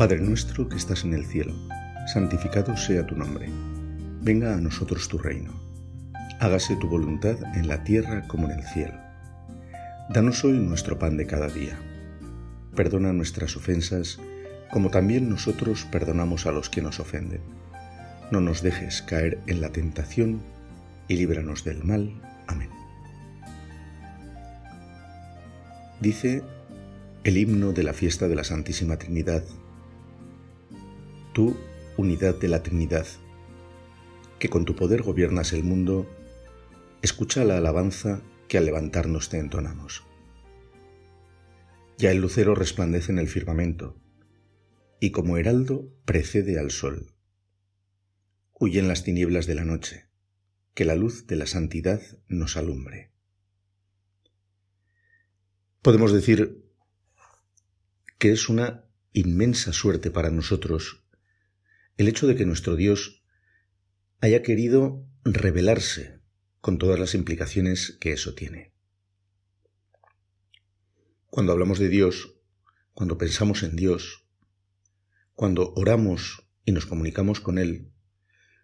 Padre 0.00 0.18
nuestro 0.18 0.66
que 0.66 0.78
estás 0.78 1.04
en 1.04 1.12
el 1.12 1.26
cielo, 1.26 1.52
santificado 2.06 2.74
sea 2.74 3.06
tu 3.06 3.14
nombre. 3.14 3.50
Venga 4.22 4.54
a 4.54 4.56
nosotros 4.56 5.08
tu 5.08 5.18
reino. 5.18 5.52
Hágase 6.38 6.74
tu 6.76 6.88
voluntad 6.88 7.36
en 7.54 7.68
la 7.68 7.84
tierra 7.84 8.26
como 8.26 8.50
en 8.50 8.58
el 8.58 8.64
cielo. 8.64 8.94
Danos 10.08 10.42
hoy 10.42 10.58
nuestro 10.58 10.98
pan 10.98 11.18
de 11.18 11.26
cada 11.26 11.48
día. 11.48 11.78
Perdona 12.74 13.12
nuestras 13.12 13.58
ofensas, 13.58 14.18
como 14.72 14.88
también 14.88 15.28
nosotros 15.28 15.86
perdonamos 15.92 16.46
a 16.46 16.52
los 16.52 16.70
que 16.70 16.80
nos 16.80 16.98
ofenden. 16.98 17.42
No 18.30 18.40
nos 18.40 18.62
dejes 18.62 19.02
caer 19.02 19.38
en 19.48 19.60
la 19.60 19.68
tentación 19.68 20.40
y 21.08 21.16
líbranos 21.16 21.62
del 21.62 21.84
mal. 21.84 22.10
Amén. 22.46 22.70
Dice 26.00 26.42
el 27.22 27.36
himno 27.36 27.74
de 27.74 27.82
la 27.82 27.92
fiesta 27.92 28.28
de 28.28 28.34
la 28.34 28.44
Santísima 28.44 28.96
Trinidad. 28.96 29.44
Tú, 31.32 31.56
unidad 31.96 32.34
de 32.40 32.48
la 32.48 32.62
Trinidad, 32.62 33.06
que 34.40 34.48
con 34.48 34.64
tu 34.64 34.74
poder 34.74 35.02
gobiernas 35.02 35.52
el 35.52 35.62
mundo, 35.62 36.08
escucha 37.02 37.44
la 37.44 37.58
alabanza 37.58 38.22
que 38.48 38.58
al 38.58 38.64
levantarnos 38.64 39.28
te 39.28 39.38
entonamos. 39.38 40.02
Ya 41.98 42.10
el 42.10 42.18
lucero 42.18 42.54
resplandece 42.54 43.12
en 43.12 43.18
el 43.18 43.28
firmamento, 43.28 43.96
y 44.98 45.12
como 45.12 45.36
heraldo 45.36 45.94
precede 46.04 46.58
al 46.58 46.70
sol. 46.70 47.14
Huyen 48.52 48.88
las 48.88 49.04
tinieblas 49.04 49.46
de 49.46 49.54
la 49.54 49.64
noche, 49.64 50.08
que 50.74 50.84
la 50.84 50.96
luz 50.96 51.26
de 51.26 51.36
la 51.36 51.46
santidad 51.46 52.00
nos 52.26 52.56
alumbre. 52.56 53.12
Podemos 55.82 56.12
decir 56.12 56.64
que 58.18 58.32
es 58.32 58.48
una 58.48 58.84
inmensa 59.12 59.72
suerte 59.72 60.10
para 60.10 60.30
nosotros 60.30 60.99
el 62.00 62.08
hecho 62.08 62.26
de 62.26 62.34
que 62.34 62.46
nuestro 62.46 62.76
Dios 62.76 63.22
haya 64.22 64.42
querido 64.42 65.06
revelarse 65.22 66.22
con 66.62 66.78
todas 66.78 66.98
las 66.98 67.14
implicaciones 67.14 67.98
que 68.00 68.12
eso 68.12 68.34
tiene. 68.34 68.72
Cuando 71.26 71.52
hablamos 71.52 71.78
de 71.78 71.90
Dios, 71.90 72.38
cuando 72.94 73.18
pensamos 73.18 73.62
en 73.62 73.76
Dios, 73.76 74.26
cuando 75.34 75.74
oramos 75.74 76.48
y 76.64 76.72
nos 76.72 76.86
comunicamos 76.86 77.38
con 77.38 77.58
Él, 77.58 77.92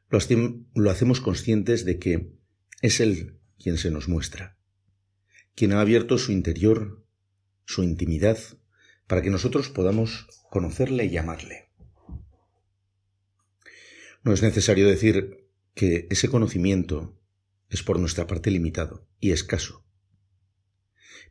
lo 0.08 0.90
hacemos 0.90 1.20
conscientes 1.20 1.84
de 1.84 1.98
que 1.98 2.32
es 2.80 3.00
Él 3.00 3.38
quien 3.58 3.76
se 3.76 3.90
nos 3.90 4.08
muestra, 4.08 4.56
quien 5.54 5.74
ha 5.74 5.82
abierto 5.82 6.16
su 6.16 6.32
interior, 6.32 7.04
su 7.66 7.82
intimidad, 7.82 8.38
para 9.06 9.20
que 9.20 9.28
nosotros 9.28 9.68
podamos 9.68 10.26
conocerle 10.48 11.04
y 11.04 11.18
amarle. 11.18 11.65
No 14.26 14.32
es 14.32 14.42
necesario 14.42 14.88
decir 14.88 15.46
que 15.72 16.08
ese 16.10 16.28
conocimiento 16.28 17.16
es 17.68 17.84
por 17.84 18.00
nuestra 18.00 18.26
parte 18.26 18.50
limitado 18.50 19.06
y 19.20 19.30
escaso. 19.30 19.86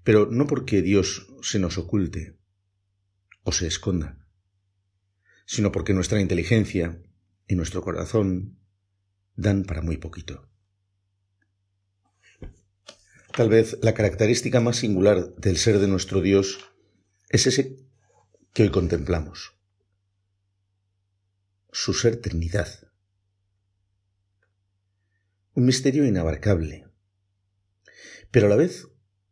Pero 0.06 0.30
no 0.32 0.48
porque 0.48 0.82
Dios 0.82 1.28
se 1.42 1.60
nos 1.60 1.78
oculte 1.78 2.38
o 3.44 3.52
se 3.52 3.68
esconda, 3.68 4.26
sino 5.46 5.74
porque 5.74 5.94
nuestra 5.94 6.22
inteligencia 6.22 7.04
y 7.50 7.56
nuestro 7.56 7.82
corazón 7.82 8.60
dan 9.36 9.66
para 9.66 9.82
muy 9.82 9.98
poquito. 9.98 10.48
Tal 13.36 13.50
vez 13.50 13.78
la 13.82 13.94
característica 13.94 14.62
más 14.62 14.78
singular 14.78 15.36
del 15.36 15.58
ser 15.58 15.80
de 15.80 15.90
nuestro 15.90 16.22
Dios 16.22 16.72
es 17.28 17.46
ese 17.46 17.76
que 18.54 18.64
hoy 18.64 18.70
contemplamos, 18.70 19.58
su 21.74 21.94
ser 21.94 22.22
Trinidad. 22.22 22.85
Un 25.56 25.64
misterio 25.64 26.06
inabarcable, 26.06 26.86
pero 28.30 28.48
a 28.48 28.50
la 28.50 28.58
vez 28.58 28.90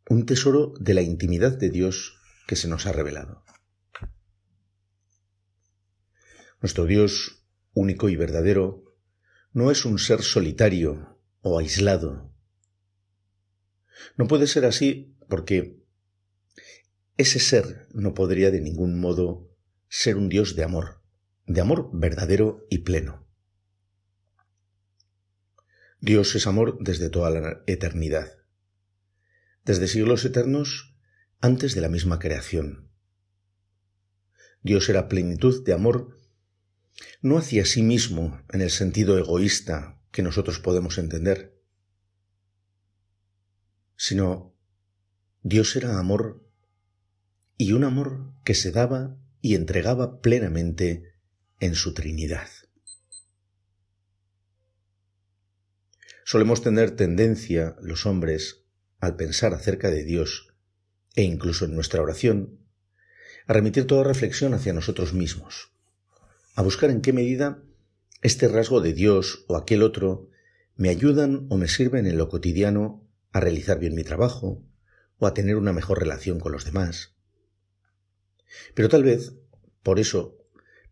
un 0.07 0.25
tesoro 0.25 0.73
de 0.79 0.93
la 0.93 1.01
intimidad 1.01 1.57
de 1.57 1.69
Dios 1.69 2.17
que 2.47 2.55
se 2.55 2.69
nos 2.69 2.85
ha 2.85 2.93
revelado. 2.93 3.43
Nuestro 6.61 6.85
Dios, 6.85 7.43
único 7.73 8.07
y 8.07 8.15
verdadero, 8.15 8.95
no 9.51 9.69
es 9.69 9.83
un 9.83 9.99
ser 9.99 10.21
solitario 10.21 11.19
o 11.41 11.59
aislado. 11.59 12.33
No 14.15 14.25
puede 14.25 14.47
ser 14.47 14.63
así 14.63 15.17
porque 15.27 15.83
ese 17.17 17.41
ser 17.41 17.89
no 17.91 18.13
podría 18.13 18.49
de 18.49 18.61
ningún 18.61 18.97
modo 18.97 19.53
ser 19.89 20.15
un 20.15 20.29
Dios 20.29 20.55
de 20.55 20.63
amor, 20.63 21.01
de 21.47 21.59
amor 21.59 21.89
verdadero 21.91 22.65
y 22.69 22.77
pleno. 22.77 23.22
Dios 26.05 26.35
es 26.35 26.47
amor 26.47 26.79
desde 26.81 27.09
toda 27.09 27.29
la 27.29 27.63
eternidad, 27.65 28.29
desde 29.63 29.87
siglos 29.87 30.25
eternos 30.25 30.97
antes 31.39 31.75
de 31.75 31.79
la 31.79 31.87
misma 31.87 32.19
creación. 32.19 32.91
Dios 34.63 34.89
era 34.89 35.07
plenitud 35.07 35.63
de 35.63 35.71
amor 35.71 36.17
no 37.21 37.37
hacia 37.37 37.65
sí 37.65 37.83
mismo 37.83 38.43
en 38.51 38.59
el 38.59 38.69
sentido 38.69 39.17
egoísta 39.17 39.97
que 40.11 40.23
nosotros 40.23 40.59
podemos 40.59 40.97
entender, 40.97 41.57
sino 43.95 44.53
Dios 45.41 45.73
era 45.77 45.99
amor 45.99 46.45
y 47.55 47.71
un 47.71 47.85
amor 47.85 48.33
que 48.43 48.55
se 48.55 48.73
daba 48.73 49.15
y 49.39 49.55
entregaba 49.55 50.19
plenamente 50.19 51.13
en 51.61 51.75
su 51.75 51.93
Trinidad. 51.93 52.49
Solemos 56.25 56.61
tener 56.61 56.91
tendencia, 56.91 57.75
los 57.81 58.05
hombres, 58.05 58.63
al 58.99 59.15
pensar 59.15 59.53
acerca 59.53 59.89
de 59.91 60.03
Dios, 60.03 60.53
e 61.15 61.23
incluso 61.23 61.65
en 61.65 61.75
nuestra 61.75 62.01
oración, 62.01 62.59
a 63.47 63.53
remitir 63.53 63.85
toda 63.85 64.03
reflexión 64.03 64.53
hacia 64.53 64.73
nosotros 64.73 65.13
mismos, 65.13 65.71
a 66.55 66.61
buscar 66.61 66.89
en 66.89 67.01
qué 67.01 67.13
medida 67.13 67.61
este 68.21 68.47
rasgo 68.47 68.79
de 68.79 68.93
Dios 68.93 69.43
o 69.47 69.57
aquel 69.57 69.83
otro 69.83 70.29
me 70.75 70.89
ayudan 70.89 71.45
o 71.49 71.57
me 71.57 71.67
sirven 71.67 72.07
en 72.07 72.17
lo 72.17 72.29
cotidiano 72.29 73.05
a 73.31 73.39
realizar 73.39 73.79
bien 73.79 73.95
mi 73.95 74.03
trabajo 74.03 74.63
o 75.17 75.27
a 75.27 75.33
tener 75.33 75.57
una 75.57 75.73
mejor 75.73 75.99
relación 75.99 76.39
con 76.39 76.51
los 76.51 76.63
demás, 76.63 77.13
pero 78.73 78.89
tal 78.89 79.03
vez, 79.03 79.33
por 79.81 79.99
eso, 79.99 80.37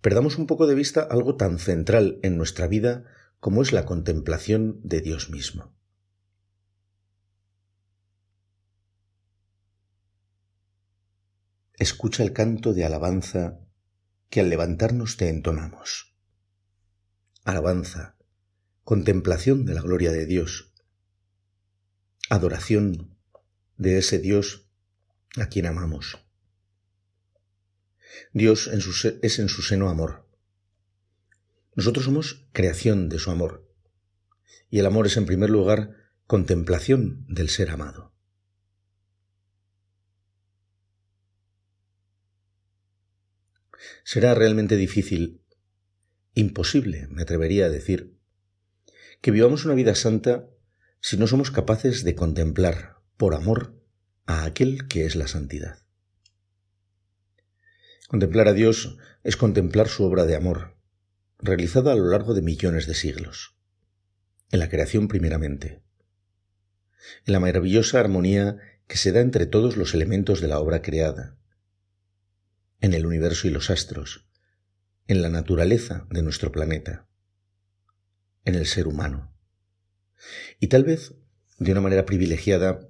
perdamos 0.02 0.38
un 0.38 0.48
poco 0.48 0.68
de 0.68 0.76
vista 0.76 1.02
algo 1.02 1.36
tan 1.36 1.60
central 1.60 2.20
en 2.24 2.38
nuestra 2.38 2.68
vida 2.68 3.06
como 3.42 3.64
es 3.64 3.74
la 3.74 3.88
contemplación 3.88 4.80
de 4.84 5.02
Dios 5.02 5.32
mismo. 5.32 5.76
Escucha 11.74 12.22
el 12.22 12.34
canto 12.34 12.74
de 12.76 12.86
alabanza 12.86 13.60
que 14.30 14.42
al 14.42 14.50
levantarnos 14.50 15.18
te 15.18 15.28
entonamos. 15.28 16.16
Alabanza, 17.44 18.16
contemplación 18.84 19.66
de 19.66 19.74
la 19.74 19.82
gloria 19.82 20.12
de 20.12 20.28
Dios, 20.28 20.72
adoración 22.30 23.18
de 23.78 23.98
ese 23.98 24.20
Dios 24.20 24.68
a 25.38 25.48
quien 25.48 25.66
amamos. 25.66 26.24
Dios 28.34 28.68
es 28.68 29.40
en 29.40 29.50
su 29.50 29.62
seno 29.64 29.90
amor. 29.90 30.31
Nosotros 31.76 32.06
somos 32.06 32.48
creación 32.52 33.10
de 33.10 33.20
su 33.20 33.32
amor. 33.32 33.68
Y 34.70 34.80
el 34.80 34.86
amor 34.86 35.08
es 35.08 35.18
en 35.18 35.26
primer 35.26 35.50
lugar 35.50 35.96
contemplación 36.28 37.26
del 37.28 37.50
ser 37.50 37.70
amado. 37.70 38.14
Será 44.04 44.34
realmente 44.34 44.76
difícil, 44.78 45.42
imposible, 46.34 47.08
me 47.10 47.22
atrevería 47.22 47.66
a 47.66 47.70
decir, 47.70 48.18
que 49.22 49.32
vivamos 49.32 49.66
una 49.66 49.74
vida 49.74 49.96
santa 49.96 50.50
si 51.00 51.18
no 51.18 51.28
somos 51.28 51.52
capaces 51.52 52.04
de 52.04 52.16
contemplar, 52.16 52.98
por 53.18 53.34
amor, 53.34 53.76
a 54.26 54.46
aquel 54.46 54.88
que 54.88 55.06
es 55.06 55.16
la 55.16 55.28
santidad. 55.28 55.80
Contemplar 58.08 58.48
a 58.48 58.54
Dios 58.54 58.98
es 59.24 59.38
contemplar 59.38 59.88
su 59.88 60.04
obra 60.04 60.26
de 60.26 60.36
amor, 60.36 60.78
realizada 61.42 61.94
a 61.94 61.96
lo 61.96 62.10
largo 62.10 62.34
de 62.34 62.42
millones 62.42 62.88
de 62.88 62.94
siglos, 62.94 63.56
en 64.52 64.60
la 64.60 64.70
creación 64.70 65.08
primeramente, 65.08 65.82
en 67.26 67.34
la 67.34 67.40
maravillosa 67.40 68.00
armonía 68.00 68.58
que 68.88 68.98
se 68.98 69.12
da 69.12 69.22
entre 69.22 69.46
todos 69.46 69.78
los 69.78 69.94
elementos 69.94 70.42
de 70.42 70.48
la 70.48 70.60
obra 70.60 70.82
creada, 70.82 71.38
en 72.80 72.94
el 72.94 73.06
universo 73.06 73.48
y 73.48 73.52
los 73.52 73.70
astros, 73.70 74.28
en 75.08 75.22
la 75.22 75.30
naturaleza 75.30 76.06
de 76.10 76.22
nuestro 76.22 76.52
planeta, 76.52 77.08
en 78.46 78.56
el 78.56 78.66
ser 78.66 78.88
humano, 78.88 79.34
y 80.60 80.68
tal 80.68 80.84
vez, 80.84 81.16
de 81.58 81.72
una 81.72 81.82
manera 81.82 82.06
privilegiada, 82.06 82.88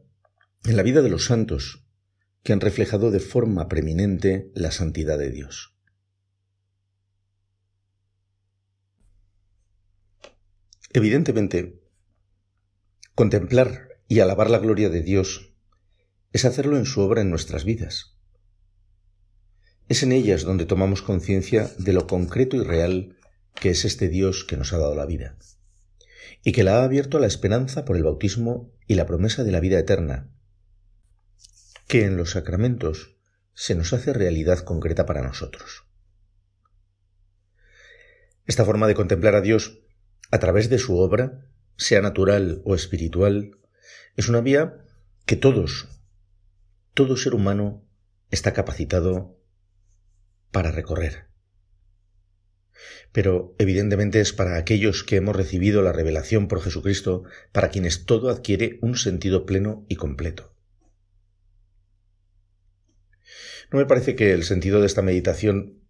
en 0.66 0.76
la 0.76 0.84
vida 0.84 1.02
de 1.02 1.10
los 1.10 1.26
santos, 1.26 1.86
que 2.44 2.54
han 2.54 2.62
reflejado 2.62 3.12
de 3.12 3.20
forma 3.20 3.68
preeminente 3.68 4.52
la 4.56 4.72
santidad 4.72 5.18
de 5.18 5.30
Dios. 5.30 5.76
Evidentemente, 10.94 11.82
contemplar 13.16 14.02
y 14.10 14.20
alabar 14.20 14.50
la 14.50 14.60
gloria 14.60 14.90
de 14.90 15.02
Dios 15.02 15.54
es 16.34 16.44
hacerlo 16.44 16.78
en 16.78 16.86
su 16.86 17.02
obra 17.02 17.22
en 17.22 17.30
nuestras 17.30 17.64
vidas. 17.64 18.18
Es 19.88 20.04
en 20.04 20.12
ellas 20.12 20.44
donde 20.44 20.66
tomamos 20.66 21.02
conciencia 21.02 21.72
de 21.78 21.94
lo 21.94 22.08
concreto 22.08 22.58
y 22.58 22.64
real 22.64 23.18
que 23.56 23.70
es 23.70 23.86
este 23.86 24.10
Dios 24.10 24.44
que 24.44 24.58
nos 24.58 24.74
ha 24.74 24.78
dado 24.78 24.96
la 24.96 25.06
vida, 25.06 25.38
y 26.44 26.52
que 26.52 26.64
la 26.64 26.80
ha 26.80 26.84
abierto 26.84 27.18
a 27.18 27.22
la 27.22 27.28
esperanza 27.28 27.86
por 27.86 27.96
el 27.96 28.04
bautismo 28.04 28.74
y 28.88 28.96
la 28.96 29.06
promesa 29.06 29.44
de 29.44 29.52
la 29.52 29.60
vida 29.60 29.80
eterna, 29.80 30.30
que 31.88 32.06
en 32.06 32.18
los 32.18 32.32
sacramentos 32.32 33.18
se 33.54 33.76
nos 33.76 33.94
hace 33.94 34.14
realidad 34.14 34.60
concreta 34.60 35.06
para 35.06 35.22
nosotros. 35.22 35.86
Esta 38.46 38.66
forma 38.66 38.88
de 38.88 38.96
contemplar 38.96 39.36
a 39.36 39.42
Dios 39.42 39.82
a 40.32 40.40
través 40.40 40.70
de 40.70 40.80
su 40.80 40.98
obra, 40.98 41.46
sea 41.78 42.02
natural 42.02 42.62
o 42.66 42.74
espiritual, 42.76 43.58
es 44.16 44.30
una 44.30 44.42
vía 44.42 44.78
que 45.26 45.36
todos, 45.36 45.88
todo 46.94 47.18
ser 47.18 47.36
humano 47.36 47.86
está 48.30 48.54
capacitado 48.54 49.38
para 50.52 50.72
recorrer. 50.72 51.28
Pero 53.12 53.56
evidentemente 53.60 54.22
es 54.22 54.34
para 54.34 54.58
aquellos 54.58 55.04
que 55.04 55.18
hemos 55.18 55.36
recibido 55.36 55.82
la 55.82 55.92
revelación 55.92 56.48
por 56.48 56.62
Jesucristo, 56.62 57.24
para 57.52 57.70
quienes 57.70 58.06
todo 58.06 58.30
adquiere 58.30 58.80
un 58.82 58.96
sentido 58.96 59.46
pleno 59.46 59.86
y 59.90 59.98
completo. 59.98 60.56
No 63.72 63.80
me 63.80 63.86
parece 63.86 64.16
que 64.16 64.34
el 64.34 64.44
sentido 64.44 64.80
de 64.80 64.88
esta 64.88 65.02
meditación 65.02 65.82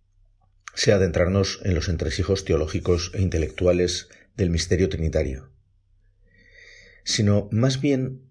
sea 0.73 0.95
adentrarnos 0.95 1.59
en 1.63 1.75
los 1.75 1.89
entresijos 1.89 2.45
teológicos 2.45 3.11
e 3.13 3.21
intelectuales 3.21 4.09
del 4.35 4.49
misterio 4.49 4.89
trinitario, 4.89 5.51
sino 7.03 7.49
más 7.51 7.81
bien 7.81 8.29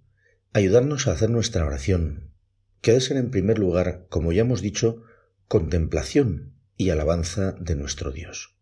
ayudarnos 0.52 1.06
a 1.06 1.12
hacer 1.12 1.30
nuestra 1.30 1.64
oración, 1.64 2.32
que 2.80 2.90
ha 2.90 2.94
de 2.94 3.00
ser 3.00 3.16
en 3.16 3.30
primer 3.30 3.58
lugar, 3.58 4.06
como 4.08 4.32
ya 4.32 4.42
hemos 4.42 4.62
dicho, 4.62 5.02
contemplación 5.48 6.54
y 6.76 6.90
alabanza 6.90 7.52
de 7.52 7.74
nuestro 7.76 8.10
Dios. 8.10 8.56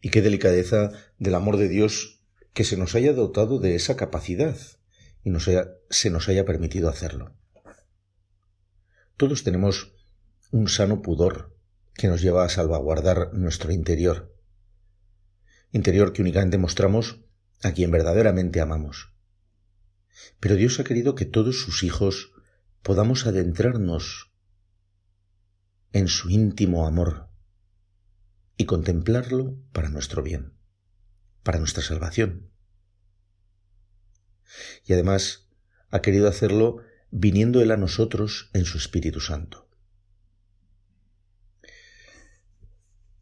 Y 0.00 0.10
qué 0.10 0.22
delicadeza 0.22 0.92
del 1.18 1.34
amor 1.34 1.56
de 1.56 1.68
Dios 1.68 2.22
que 2.52 2.64
se 2.64 2.76
nos 2.76 2.94
haya 2.94 3.12
dotado 3.12 3.58
de 3.58 3.74
esa 3.74 3.96
capacidad 3.96 4.56
y 5.24 5.30
se 5.90 6.10
nos 6.10 6.28
haya 6.28 6.44
permitido 6.44 6.88
hacerlo. 6.88 7.36
Todos 9.16 9.44
tenemos 9.44 9.94
un 10.50 10.68
sano 10.68 11.00
pudor 11.00 11.51
que 11.94 12.08
nos 12.08 12.22
lleva 12.22 12.44
a 12.44 12.48
salvaguardar 12.48 13.32
nuestro 13.34 13.72
interior. 13.72 14.34
Interior 15.72 16.12
que 16.12 16.22
únicamente 16.22 16.58
mostramos 16.58 17.20
a 17.62 17.72
quien 17.72 17.90
verdaderamente 17.90 18.60
amamos. 18.60 19.12
Pero 20.40 20.56
Dios 20.56 20.80
ha 20.80 20.84
querido 20.84 21.14
que 21.14 21.24
todos 21.24 21.60
sus 21.60 21.82
hijos 21.82 22.32
podamos 22.82 23.26
adentrarnos 23.26 24.32
en 25.92 26.08
su 26.08 26.30
íntimo 26.30 26.86
amor 26.86 27.28
y 28.56 28.64
contemplarlo 28.64 29.56
para 29.72 29.88
nuestro 29.88 30.22
bien, 30.22 30.54
para 31.42 31.58
nuestra 31.58 31.82
salvación. 31.82 32.50
Y 34.84 34.92
además 34.92 35.48
ha 35.90 36.02
querido 36.02 36.28
hacerlo 36.28 36.78
viniendo 37.10 37.60
Él 37.60 37.70
a 37.70 37.76
nosotros 37.76 38.50
en 38.52 38.64
su 38.64 38.78
Espíritu 38.78 39.20
Santo. 39.20 39.68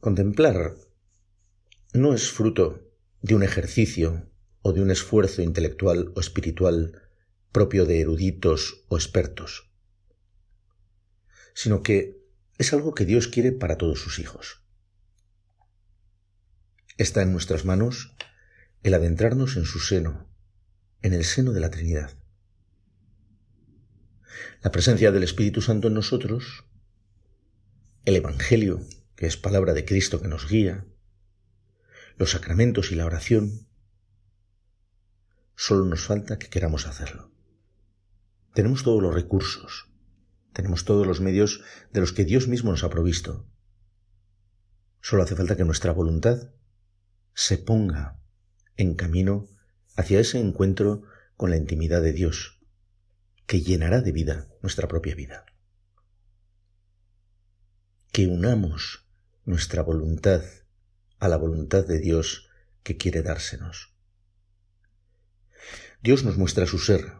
Contemplar 0.00 0.74
no 1.92 2.14
es 2.14 2.30
fruto 2.30 2.90
de 3.22 3.34
un 3.34 3.42
ejercicio 3.42 4.30
o 4.62 4.72
de 4.72 4.82
un 4.82 4.90
esfuerzo 4.90 5.42
intelectual 5.42 6.12
o 6.16 6.20
espiritual 6.20 7.02
propio 7.52 7.86
de 7.86 8.00
eruditos 8.00 8.84
o 8.88 8.96
expertos, 8.96 9.70
sino 11.54 11.82
que 11.82 12.20
es 12.58 12.72
algo 12.72 12.94
que 12.94 13.04
Dios 13.04 13.28
quiere 13.28 13.52
para 13.52 13.76
todos 13.76 14.00
sus 14.00 14.18
hijos. 14.18 14.64
Está 16.96 17.22
en 17.22 17.32
nuestras 17.32 17.64
manos 17.64 18.16
el 18.82 18.94
adentrarnos 18.94 19.56
en 19.56 19.64
su 19.64 19.80
seno, 19.80 20.28
en 21.02 21.12
el 21.12 21.24
seno 21.24 21.52
de 21.52 21.60
la 21.60 21.70
Trinidad 21.70 22.20
la 24.62 24.70
presencia 24.70 25.10
del 25.10 25.22
Espíritu 25.22 25.62
Santo 25.62 25.88
en 25.88 25.94
nosotros, 25.94 26.64
el 28.04 28.16
Evangelio, 28.16 28.80
que 29.20 29.26
es 29.26 29.36
palabra 29.36 29.74
de 29.74 29.84
Cristo 29.84 30.22
que 30.22 30.28
nos 30.28 30.48
guía, 30.48 30.86
los 32.16 32.30
sacramentos 32.30 32.90
y 32.90 32.94
la 32.94 33.04
oración, 33.04 33.68
solo 35.54 35.84
nos 35.84 36.06
falta 36.06 36.38
que 36.38 36.48
queramos 36.48 36.86
hacerlo. 36.86 37.30
Tenemos 38.54 38.82
todos 38.82 39.02
los 39.02 39.12
recursos, 39.14 39.90
tenemos 40.54 40.86
todos 40.86 41.06
los 41.06 41.20
medios 41.20 41.62
de 41.92 42.00
los 42.00 42.14
que 42.14 42.24
Dios 42.24 42.48
mismo 42.48 42.70
nos 42.70 42.82
ha 42.82 42.88
provisto. 42.88 43.46
Solo 45.02 45.24
hace 45.24 45.36
falta 45.36 45.54
que 45.54 45.66
nuestra 45.66 45.92
voluntad 45.92 46.54
se 47.34 47.58
ponga 47.58 48.18
en 48.78 48.94
camino 48.94 49.50
hacia 49.96 50.18
ese 50.18 50.40
encuentro 50.40 51.02
con 51.36 51.50
la 51.50 51.58
intimidad 51.58 52.00
de 52.00 52.14
Dios, 52.14 52.62
que 53.46 53.60
llenará 53.60 54.00
de 54.00 54.12
vida 54.12 54.48
nuestra 54.62 54.88
propia 54.88 55.14
vida. 55.14 55.44
Que 58.12 58.26
unamos 58.26 59.09
nuestra 59.44 59.82
voluntad 59.82 60.42
a 61.18 61.28
la 61.28 61.36
voluntad 61.36 61.86
de 61.86 61.98
Dios 61.98 62.48
que 62.82 62.96
quiere 62.96 63.22
dársenos. 63.22 63.94
Dios 66.02 66.24
nos 66.24 66.38
muestra 66.38 66.66
su 66.66 66.78
ser 66.78 67.12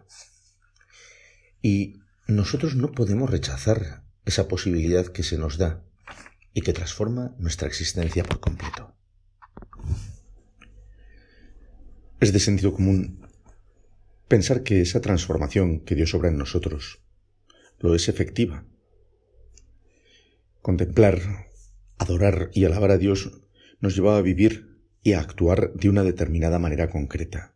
y 1.61 2.01
nosotros 2.27 2.77
no 2.77 2.93
podemos 2.93 3.31
rechazar 3.31 4.05
esa 4.25 4.49
posibilidad 4.49 5.07
que 5.07 5.23
se 5.23 5.37
nos 5.37 5.59
da 5.59 5.85
y 6.55 6.63
que 6.63 6.73
transforma 6.73 7.35
nuestra 7.39 7.69
existencia 7.69 8.25
por 8.25 8.41
completo. 8.41 8.95
Es 12.21 12.33
de 12.33 12.41
sentido 12.41 12.73
común 12.73 13.27
pensar 14.29 14.63
que 14.63 14.81
esa 14.81 15.01
transformación 15.01 15.81
que 15.81 15.95
Dios 15.95 16.15
obra 16.15 16.29
en 16.29 16.39
nosotros 16.39 17.03
lo 17.79 17.95
es 17.95 18.09
efectiva. 18.09 18.65
Contemplar, 20.63 21.50
adorar 22.01 22.51
y 22.55 22.65
alabar 22.65 22.93
a 22.93 22.99
Dios 22.99 23.31
nos 23.79 23.95
lleva 23.95 24.17
a 24.17 24.23
vivir 24.23 24.81
y 25.03 25.13
a 25.13 25.21
actuar 25.21 25.75
de 25.75 25.91
una 25.91 26.03
determinada 26.03 26.59
manera 26.59 26.89
concreta. 26.89 27.55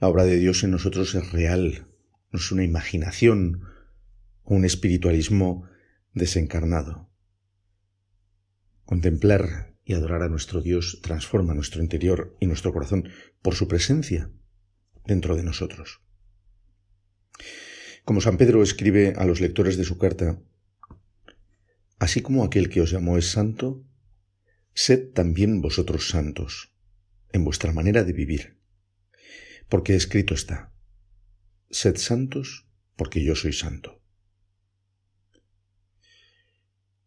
La 0.00 0.08
obra 0.08 0.24
de 0.24 0.38
Dios 0.38 0.62
en 0.62 0.70
nosotros 0.70 1.14
es 1.16 1.32
real, 1.32 1.88
no 2.30 2.38
es 2.38 2.52
una 2.52 2.62
imaginación 2.62 3.64
o 4.44 4.54
un 4.54 4.64
espiritualismo 4.64 5.68
desencarnado. 6.14 7.10
Contemplar 8.84 9.74
y 9.84 9.94
adorar 9.94 10.22
a 10.22 10.28
nuestro 10.28 10.60
Dios 10.60 11.00
transforma 11.02 11.54
nuestro 11.54 11.82
interior 11.82 12.36
y 12.38 12.46
nuestro 12.46 12.72
corazón 12.72 13.08
por 13.42 13.56
su 13.56 13.66
presencia 13.66 14.30
dentro 15.06 15.34
de 15.34 15.42
nosotros. 15.42 16.02
Como 18.04 18.20
San 18.20 18.36
Pedro 18.36 18.62
escribe 18.62 19.14
a 19.16 19.24
los 19.24 19.40
lectores 19.40 19.76
de 19.76 19.84
su 19.84 19.98
carta, 19.98 20.40
así 22.02 22.20
como 22.20 22.42
aquel 22.42 22.68
que 22.68 22.80
os 22.80 22.90
llamó 22.90 23.16
es 23.16 23.30
santo, 23.30 23.84
sed 24.74 25.12
también 25.12 25.62
vosotros 25.62 26.08
santos 26.08 26.74
en 27.30 27.44
vuestra 27.44 27.72
manera 27.72 28.02
de 28.02 28.12
vivir, 28.12 28.58
porque 29.68 29.94
escrito 29.94 30.34
está, 30.34 30.72
sed 31.70 31.96
santos 31.98 32.66
porque 32.96 33.22
yo 33.22 33.36
soy 33.36 33.52
santo. 33.52 34.02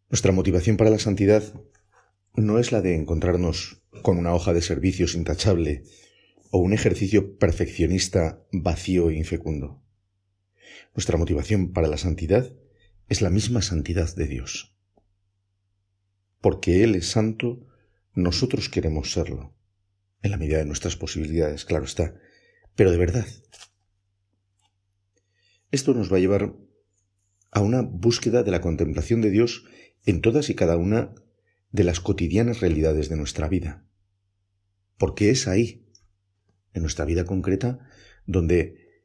Nuestra 0.10 0.32
motivación 0.32 0.78
para 0.78 0.92
la 0.92 1.00
santidad 1.00 1.44
no 2.34 2.58
es 2.58 2.72
la 2.72 2.80
de 2.80 2.96
encontrarnos 2.96 3.84
con 4.02 4.18
una 4.18 4.34
hoja 4.34 4.54
de 4.54 4.62
servicios 4.62 5.14
intachable 5.14 5.84
o 6.52 6.60
un 6.60 6.72
ejercicio 6.72 7.38
perfeccionista 7.38 8.46
vacío 8.54 9.10
e 9.10 9.16
infecundo. 9.16 9.84
Nuestra 10.94 11.18
motivación 11.18 11.74
para 11.74 11.90
la 11.90 11.98
santidad 11.98 12.54
es 13.10 13.22
la 13.22 13.30
misma 13.30 13.62
santidad 13.62 14.16
de 14.16 14.28
Dios. 14.28 14.75
Porque 16.46 16.84
Él 16.84 16.94
es 16.94 17.10
santo, 17.10 17.66
nosotros 18.14 18.70
queremos 18.70 19.12
serlo, 19.12 19.56
en 20.22 20.30
la 20.30 20.38
medida 20.38 20.60
de 20.60 20.66
nuestras 20.66 20.96
posibilidades, 20.96 21.66
claro 21.66 21.86
está, 21.86 22.20
pero 22.76 22.92
de 22.92 23.00
verdad. 23.00 23.26
Esto 25.72 25.96
nos 25.96 26.14
va 26.14 26.18
a 26.18 26.20
llevar 26.20 26.56
a 27.50 27.62
una 27.62 27.82
búsqueda 27.82 28.44
de 28.44 28.52
la 28.52 28.62
contemplación 28.62 29.22
de 29.22 29.32
Dios 29.32 29.66
en 30.06 30.22
todas 30.22 30.52
y 30.52 30.54
cada 30.54 30.78
una 30.78 31.16
de 31.72 31.84
las 31.84 32.00
cotidianas 32.00 32.60
realidades 32.60 33.10
de 33.10 33.16
nuestra 33.16 33.50
vida. 33.50 33.84
Porque 35.00 35.32
es 35.32 35.48
ahí 35.48 35.90
en 36.74 36.84
nuestra 36.84 37.06
vida 37.06 37.26
concreta 37.26 37.90
donde 38.28 39.02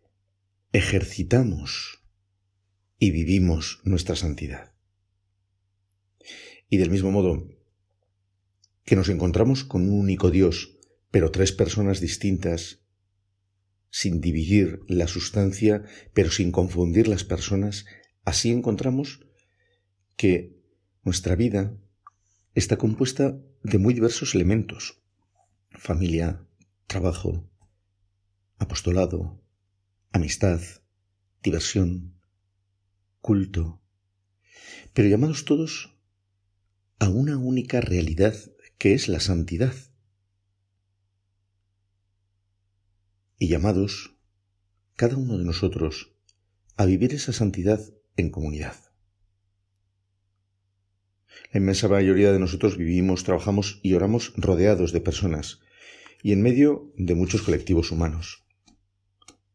ejercitamos 0.72 2.04
y 2.98 3.12
vivimos 3.12 3.80
nuestra 3.84 4.14
santidad. 4.14 4.69
Y 6.70 6.78
del 6.78 6.90
mismo 6.90 7.10
modo, 7.10 7.46
que 8.84 8.96
nos 8.96 9.08
encontramos 9.08 9.64
con 9.64 9.82
un 9.82 10.00
único 10.00 10.30
Dios, 10.30 10.78
pero 11.10 11.30
tres 11.30 11.52
personas 11.52 12.00
distintas, 12.00 12.80
sin 13.90 14.20
dividir 14.20 14.80
la 14.86 15.08
sustancia, 15.08 15.84
pero 16.14 16.30
sin 16.30 16.52
confundir 16.52 17.08
las 17.08 17.24
personas, 17.24 17.86
así 18.24 18.50
encontramos 18.52 19.26
que 20.16 20.56
nuestra 21.02 21.34
vida 21.34 21.76
está 22.54 22.76
compuesta 22.76 23.40
de 23.64 23.78
muy 23.78 23.92
diversos 23.92 24.34
elementos. 24.34 25.02
Familia, 25.70 26.46
trabajo, 26.86 27.48
apostolado, 28.58 29.42
amistad, 30.12 30.60
diversión, 31.42 32.14
culto, 33.20 33.80
pero 34.92 35.08
llamados 35.08 35.44
todos 35.44 35.99
a 37.00 37.08
una 37.08 37.38
única 37.38 37.80
realidad 37.80 38.34
que 38.76 38.92
es 38.92 39.08
la 39.08 39.20
santidad. 39.20 39.72
Y 43.38 43.48
llamados, 43.48 44.18
cada 44.96 45.16
uno 45.16 45.38
de 45.38 45.46
nosotros, 45.46 46.12
a 46.76 46.84
vivir 46.84 47.14
esa 47.14 47.32
santidad 47.32 47.80
en 48.16 48.30
comunidad. 48.30 48.76
La 51.52 51.58
inmensa 51.60 51.88
mayoría 51.88 52.32
de 52.32 52.38
nosotros 52.38 52.76
vivimos, 52.76 53.24
trabajamos 53.24 53.80
y 53.82 53.94
oramos 53.94 54.34
rodeados 54.36 54.92
de 54.92 55.00
personas 55.00 55.60
y 56.22 56.32
en 56.32 56.42
medio 56.42 56.92
de 56.96 57.14
muchos 57.14 57.40
colectivos 57.40 57.92
humanos. 57.92 58.44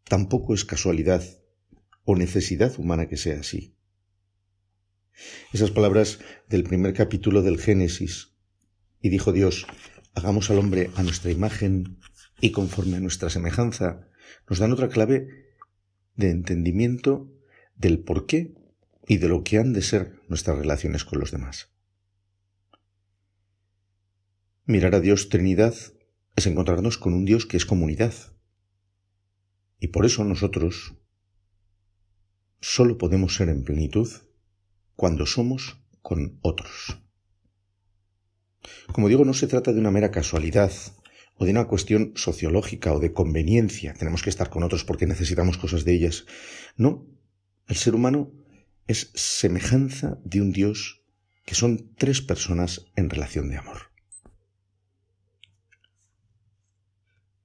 Tampoco 0.03 0.55
es 0.55 0.65
casualidad 0.65 1.23
o 2.05 2.15
necesidad 2.15 2.73
humana 2.79 3.07
que 3.07 3.17
sea 3.17 3.39
así. 3.39 3.75
Esas 5.53 5.71
palabras 5.71 6.19
del 6.49 6.63
primer 6.63 6.93
capítulo 6.93 7.41
del 7.41 7.59
Génesis, 7.59 8.33
y 9.01 9.09
dijo 9.09 9.31
Dios, 9.31 9.67
hagamos 10.13 10.49
al 10.49 10.59
hombre 10.59 10.89
a 10.95 11.03
nuestra 11.03 11.31
imagen 11.31 11.99
y 12.41 12.51
conforme 12.51 12.97
a 12.97 12.99
nuestra 12.99 13.29
semejanza, 13.29 14.07
nos 14.49 14.59
dan 14.59 14.71
otra 14.71 14.89
clave 14.89 15.27
de 16.15 16.29
entendimiento 16.29 17.31
del 17.75 17.99
por 17.99 18.25
qué 18.25 18.55
y 19.07 19.17
de 19.17 19.27
lo 19.27 19.43
que 19.43 19.57
han 19.57 19.73
de 19.73 19.81
ser 19.81 20.19
nuestras 20.27 20.57
relaciones 20.57 21.05
con 21.05 21.19
los 21.19 21.31
demás. 21.31 21.69
Mirar 24.65 24.95
a 24.95 24.99
Dios 24.99 25.29
Trinidad 25.29 25.75
es 26.35 26.47
encontrarnos 26.47 26.97
con 26.97 27.13
un 27.13 27.25
Dios 27.25 27.45
que 27.45 27.57
es 27.57 27.65
comunidad. 27.65 28.13
Y 29.79 29.89
por 29.89 30.05
eso 30.05 30.23
nosotros 30.23 30.95
solo 32.61 32.97
podemos 32.97 33.35
ser 33.35 33.49
en 33.49 33.63
plenitud 33.63 34.09
cuando 34.95 35.25
somos 35.25 35.77
con 36.01 36.39
otros. 36.41 36.97
Como 38.91 39.09
digo, 39.09 39.25
no 39.25 39.33
se 39.33 39.47
trata 39.47 39.73
de 39.73 39.79
una 39.79 39.91
mera 39.91 40.11
casualidad 40.11 40.71
o 41.37 41.45
de 41.45 41.51
una 41.51 41.67
cuestión 41.67 42.13
sociológica 42.15 42.93
o 42.93 42.99
de 42.99 43.13
conveniencia. 43.13 43.93
Tenemos 43.93 44.23
que 44.23 44.29
estar 44.29 44.49
con 44.49 44.63
otros 44.63 44.83
porque 44.83 45.05
necesitamos 45.05 45.57
cosas 45.57 45.83
de 45.83 45.93
ellas. 45.93 46.25
No, 46.77 47.05
el 47.67 47.75
ser 47.75 47.95
humano 47.95 48.31
es 48.87 49.11
semejanza 49.15 50.19
de 50.23 50.41
un 50.41 50.51
Dios 50.51 51.03
que 51.45 51.55
son 51.55 51.93
tres 51.95 52.21
personas 52.21 52.85
en 52.95 53.09
relación 53.09 53.49
de 53.49 53.57
amor. 53.57 53.91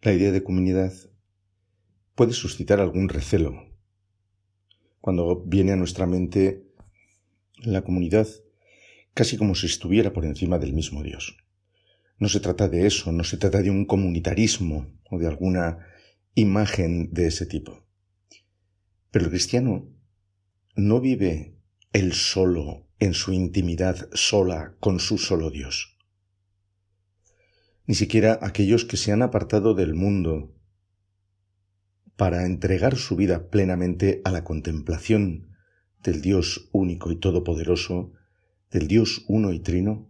La 0.03 0.13
idea 0.13 0.33
de 0.33 0.43
comunidad 0.43 0.93
puede 2.15 2.33
suscitar 2.33 2.81
algún 2.81 3.09
recelo. 3.09 3.67
Cuando 5.01 5.43
viene 5.45 5.73
a 5.73 5.77
nuestra 5.77 6.07
mente 6.07 6.70
la 7.63 7.83
comunidad 7.83 8.29
casi 9.15 9.37
como 9.37 9.55
si 9.55 9.67
estuviera 9.67 10.13
por 10.13 10.25
encima 10.25 10.59
del 10.59 10.73
mismo 10.73 11.03
Dios. 11.03 11.37
No 12.19 12.29
se 12.29 12.41
trata 12.41 12.69
de 12.69 12.87
eso, 12.87 13.13
no 13.13 13.25
se 13.25 13.37
trata 13.37 13.63
de 13.63 13.71
un 13.71 13.87
comunitarismo 13.87 14.93
o 15.11 15.19
de 15.19 15.27
alguna 15.27 15.87
imagen 16.35 17.13
de 17.13 17.27
ese 17.27 17.47
tipo. 17.47 17.87
Pero 19.11 19.25
el 19.25 19.31
cristiano 19.31 19.89
no 20.77 21.01
vive 21.01 21.57
él 21.93 22.13
solo 22.13 22.87
en 22.99 23.15
su 23.15 23.33
intimidad 23.33 24.09
sola 24.13 24.77
con 24.81 25.01
su 25.01 25.19
solo 25.19 25.51
Dios 25.51 25.97
ni 27.91 27.97
siquiera 27.97 28.39
aquellos 28.41 28.85
que 28.85 28.97
se 28.97 29.11
han 29.11 29.21
apartado 29.21 29.75
del 29.75 29.97
mundo 29.97 30.55
para 32.15 32.47
entregar 32.47 32.95
su 32.95 33.17
vida 33.17 33.49
plenamente 33.51 34.21
a 34.25 34.31
la 34.31 34.45
contemplación 34.45 35.57
del 36.03 36.23
Dios 36.23 36.69
único 36.73 37.11
y 37.11 37.17
todopoderoso, 37.17 38.13
del 38.71 38.89
Dios 38.89 39.25
uno 39.29 39.53
y 39.53 39.61
trino, 39.61 40.09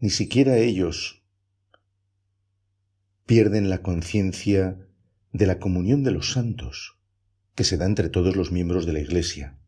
ni 0.00 0.10
siquiera 0.10 0.58
ellos 0.58 1.22
pierden 3.26 3.70
la 3.70 3.82
conciencia 3.82 4.86
de 5.32 5.46
la 5.46 5.58
comunión 5.58 6.04
de 6.04 6.10
los 6.10 6.32
santos 6.32 6.98
que 7.54 7.64
se 7.64 7.76
da 7.76 7.86
entre 7.86 8.08
todos 8.08 8.36
los 8.36 8.52
miembros 8.52 8.86
de 8.86 8.92
la 8.92 9.00
Iglesia 9.00 9.58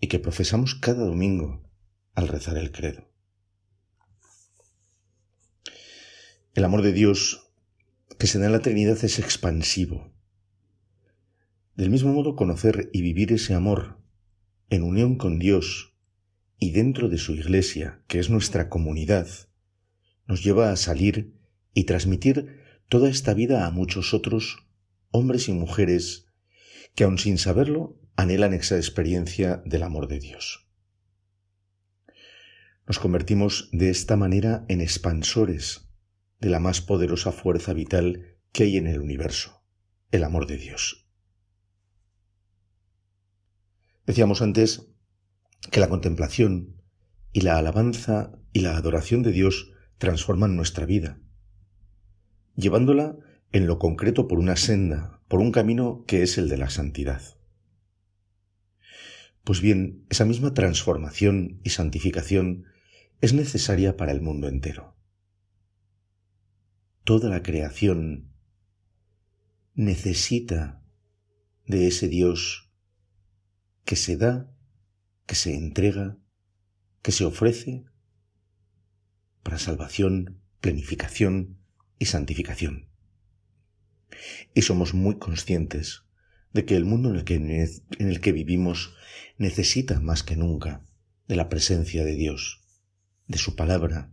y 0.00 0.08
que 0.08 0.18
profesamos 0.18 0.74
cada 0.74 1.04
domingo 1.04 1.68
al 2.14 2.28
rezar 2.28 2.56
el 2.56 2.72
credo. 2.72 3.10
El 6.54 6.64
amor 6.64 6.82
de 6.82 6.92
Dios 6.92 7.50
que 8.18 8.26
se 8.26 8.38
da 8.38 8.46
en 8.46 8.52
la 8.52 8.60
Trinidad 8.60 9.02
es 9.04 9.18
expansivo. 9.18 10.13
Del 11.76 11.90
mismo 11.90 12.12
modo, 12.12 12.36
conocer 12.36 12.88
y 12.92 13.02
vivir 13.02 13.32
ese 13.32 13.54
amor 13.54 13.98
en 14.70 14.82
unión 14.82 15.16
con 15.16 15.38
Dios 15.40 15.94
y 16.58 16.70
dentro 16.70 17.08
de 17.08 17.18
su 17.18 17.32
Iglesia, 17.32 18.02
que 18.06 18.20
es 18.20 18.30
nuestra 18.30 18.68
comunidad, 18.68 19.28
nos 20.26 20.44
lleva 20.44 20.70
a 20.70 20.76
salir 20.76 21.34
y 21.74 21.84
transmitir 21.84 22.60
toda 22.88 23.10
esta 23.10 23.34
vida 23.34 23.66
a 23.66 23.70
muchos 23.72 24.14
otros 24.14 24.68
hombres 25.10 25.48
y 25.48 25.52
mujeres 25.52 26.26
que 26.94 27.04
aun 27.04 27.18
sin 27.18 27.38
saberlo 27.38 27.98
anhelan 28.16 28.54
esa 28.54 28.76
experiencia 28.76 29.60
del 29.64 29.82
amor 29.82 30.06
de 30.06 30.20
Dios. 30.20 30.68
Nos 32.86 33.00
convertimos 33.00 33.68
de 33.72 33.90
esta 33.90 34.16
manera 34.16 34.64
en 34.68 34.80
expansores 34.80 35.88
de 36.38 36.50
la 36.50 36.60
más 36.60 36.80
poderosa 36.80 37.32
fuerza 37.32 37.72
vital 37.72 38.36
que 38.52 38.64
hay 38.64 38.76
en 38.76 38.86
el 38.86 39.00
universo, 39.00 39.64
el 40.12 40.22
amor 40.22 40.46
de 40.46 40.58
Dios. 40.58 41.03
Decíamos 44.06 44.42
antes 44.42 44.88
que 45.70 45.80
la 45.80 45.88
contemplación 45.88 46.82
y 47.32 47.40
la 47.40 47.58
alabanza 47.58 48.32
y 48.52 48.60
la 48.60 48.76
adoración 48.76 49.22
de 49.22 49.32
Dios 49.32 49.72
transforman 49.98 50.56
nuestra 50.56 50.86
vida, 50.86 51.18
llevándola 52.54 53.16
en 53.52 53.66
lo 53.66 53.78
concreto 53.78 54.28
por 54.28 54.38
una 54.38 54.56
senda, 54.56 55.22
por 55.28 55.40
un 55.40 55.52
camino 55.52 56.04
que 56.06 56.22
es 56.22 56.38
el 56.38 56.48
de 56.48 56.58
la 56.58 56.70
santidad. 56.70 57.22
Pues 59.42 59.60
bien, 59.60 60.06
esa 60.10 60.24
misma 60.24 60.54
transformación 60.54 61.60
y 61.62 61.70
santificación 61.70 62.64
es 63.20 63.32
necesaria 63.32 63.96
para 63.96 64.12
el 64.12 64.20
mundo 64.20 64.48
entero 64.48 64.94
toda 67.04 67.28
la 67.28 67.42
creación 67.42 68.32
necesita 69.74 70.82
de 71.66 71.86
ese 71.86 72.08
Dios 72.08 72.63
que 73.84 73.96
se 73.96 74.16
da, 74.16 74.50
que 75.26 75.34
se 75.34 75.54
entrega, 75.54 76.18
que 77.02 77.12
se 77.12 77.24
ofrece 77.24 77.84
para 79.42 79.58
salvación, 79.58 80.40
planificación 80.60 81.58
y 81.98 82.06
santificación. 82.06 82.88
Y 84.54 84.62
somos 84.62 84.94
muy 84.94 85.18
conscientes 85.18 86.04
de 86.52 86.64
que 86.64 86.76
el 86.76 86.84
mundo 86.84 87.10
en 87.10 87.16
el 87.16 87.24
que, 87.24 87.34
en 87.34 88.08
el 88.08 88.20
que 88.20 88.32
vivimos 88.32 88.94
necesita 89.38 90.00
más 90.00 90.22
que 90.22 90.36
nunca 90.36 90.86
de 91.26 91.36
la 91.36 91.48
presencia 91.48 92.04
de 92.04 92.14
Dios, 92.14 92.62
de 93.26 93.38
su 93.38 93.56
palabra, 93.56 94.12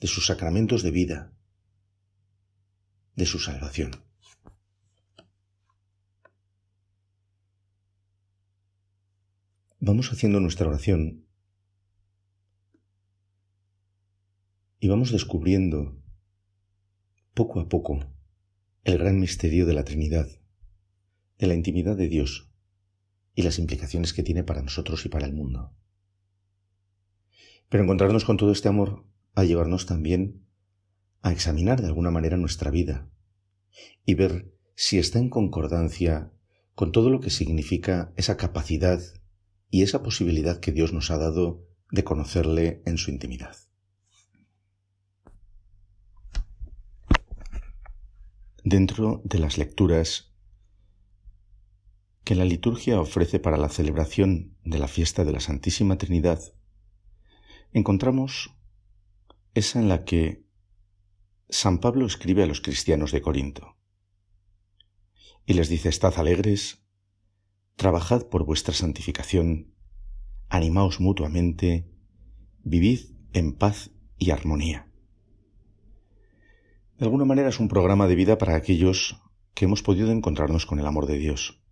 de 0.00 0.08
sus 0.08 0.26
sacramentos 0.26 0.82
de 0.82 0.90
vida, 0.90 1.32
de 3.14 3.26
su 3.26 3.38
salvación. 3.38 4.09
Vamos 9.82 10.12
haciendo 10.12 10.40
nuestra 10.40 10.68
oración 10.68 11.24
y 14.78 14.88
vamos 14.88 15.10
descubriendo 15.10 15.96
poco 17.32 17.60
a 17.60 17.68
poco 17.70 17.98
el 18.84 18.98
gran 18.98 19.18
misterio 19.18 19.64
de 19.64 19.72
la 19.72 19.84
Trinidad, 19.84 20.28
de 21.38 21.46
la 21.46 21.54
intimidad 21.54 21.96
de 21.96 22.08
Dios 22.08 22.50
y 23.34 23.40
las 23.40 23.58
implicaciones 23.58 24.12
que 24.12 24.22
tiene 24.22 24.44
para 24.44 24.60
nosotros 24.60 25.06
y 25.06 25.08
para 25.08 25.24
el 25.24 25.32
mundo. 25.32 25.72
Pero 27.70 27.82
encontrarnos 27.82 28.26
con 28.26 28.36
todo 28.36 28.52
este 28.52 28.68
amor 28.68 29.06
a 29.34 29.44
llevarnos 29.44 29.86
también 29.86 30.44
a 31.22 31.32
examinar 31.32 31.80
de 31.80 31.86
alguna 31.86 32.10
manera 32.10 32.36
nuestra 32.36 32.70
vida 32.70 33.08
y 34.04 34.12
ver 34.12 34.52
si 34.74 34.98
está 34.98 35.20
en 35.20 35.30
concordancia 35.30 36.34
con 36.74 36.92
todo 36.92 37.08
lo 37.08 37.20
que 37.20 37.30
significa 37.30 38.12
esa 38.16 38.36
capacidad 38.36 39.00
y 39.70 39.82
esa 39.82 40.02
posibilidad 40.02 40.60
que 40.60 40.72
Dios 40.72 40.92
nos 40.92 41.10
ha 41.10 41.18
dado 41.18 41.66
de 41.90 42.04
conocerle 42.04 42.82
en 42.86 42.98
su 42.98 43.10
intimidad. 43.10 43.56
Dentro 48.62 49.22
de 49.24 49.38
las 49.38 49.58
lecturas 49.58 50.34
que 52.24 52.34
la 52.34 52.44
liturgia 52.44 53.00
ofrece 53.00 53.40
para 53.40 53.56
la 53.56 53.68
celebración 53.68 54.56
de 54.64 54.78
la 54.78 54.88
fiesta 54.88 55.24
de 55.24 55.32
la 55.32 55.40
Santísima 55.40 55.96
Trinidad, 55.98 56.40
encontramos 57.72 58.54
esa 59.54 59.80
en 59.80 59.88
la 59.88 60.04
que 60.04 60.44
San 61.48 61.78
Pablo 61.78 62.06
escribe 62.06 62.42
a 62.42 62.46
los 62.46 62.60
cristianos 62.60 63.10
de 63.12 63.22
Corinto 63.22 63.76
y 65.46 65.54
les 65.54 65.68
dice, 65.68 65.88
estad 65.88 66.14
alegres, 66.18 66.79
trabajad 67.80 68.28
por 68.28 68.44
vuestra 68.44 68.74
santificación, 68.74 69.72
animaos 70.50 71.00
mutuamente, 71.00 71.90
vivid 72.62 73.00
en 73.32 73.56
paz 73.56 73.90
y 74.18 74.32
armonía. 74.32 74.92
De 76.98 77.06
alguna 77.06 77.24
manera 77.24 77.48
es 77.48 77.58
un 77.58 77.68
programa 77.68 78.06
de 78.06 78.16
vida 78.16 78.36
para 78.36 78.54
aquellos 78.54 79.18
que 79.54 79.64
hemos 79.64 79.82
podido 79.82 80.12
encontrarnos 80.12 80.66
con 80.66 80.78
el 80.78 80.84
amor 80.84 81.06
de 81.06 81.16
Dios 81.16 81.62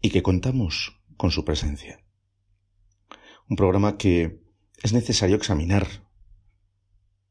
y 0.00 0.10
que 0.10 0.24
contamos 0.24 1.00
con 1.16 1.30
su 1.30 1.44
presencia. 1.44 2.04
Un 3.48 3.54
programa 3.54 3.98
que 3.98 4.42
es 4.82 4.92
necesario 4.94 5.36
examinar 5.36 5.86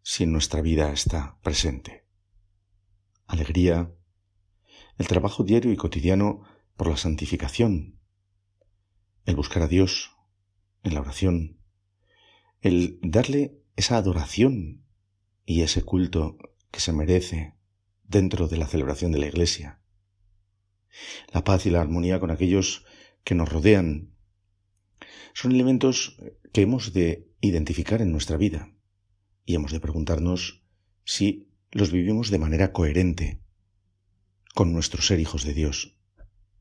si 0.04 0.24
en 0.24 0.32
nuestra 0.32 0.62
vida 0.62 0.94
está 0.94 1.38
presente. 1.44 2.06
Alegría, 3.28 3.94
el 4.98 5.08
trabajo 5.08 5.44
diario 5.44 5.72
y 5.72 5.76
cotidiano 5.76 6.44
por 6.78 6.88
la 6.88 6.98
santificación, 6.98 8.00
el 9.26 9.36
buscar 9.36 9.64
a 9.64 9.68
Dios 9.68 10.12
en 10.84 10.94
la 10.94 11.02
oración, 11.02 11.60
el 12.62 13.00
darle 13.02 13.60
esa 13.76 13.98
adoración 13.98 14.86
y 15.46 15.62
ese 15.62 15.84
culto 15.84 16.38
que 16.72 16.80
se 16.80 16.94
merece 16.94 17.56
dentro 18.04 18.48
de 18.48 18.58
la 18.58 18.68
celebración 18.68 19.12
de 19.12 19.20
la 19.20 19.28
Iglesia, 19.28 19.82
la 21.34 21.44
paz 21.44 21.66
y 21.66 21.70
la 21.70 21.82
armonía 21.82 22.20
con 22.20 22.32
aquellos 22.32 22.86
que 23.24 23.36
nos 23.36 23.50
rodean, 23.50 24.12
son 25.34 25.52
elementos 25.52 26.18
que 26.54 26.62
hemos 26.62 26.94
de 26.94 27.30
identificar 27.42 28.02
en 28.02 28.12
nuestra 28.12 28.38
vida 28.38 28.72
y 29.44 29.56
hemos 29.56 29.72
de 29.72 29.82
preguntarnos 29.82 30.64
si 31.04 31.50
los 31.72 31.92
vivimos 31.92 32.30
de 32.32 32.40
manera 32.40 32.72
coherente 32.72 33.42
con 34.56 34.72
nuestro 34.72 35.02
ser 35.02 35.20
hijos 35.20 35.44
de 35.44 35.54
Dios, 35.54 35.98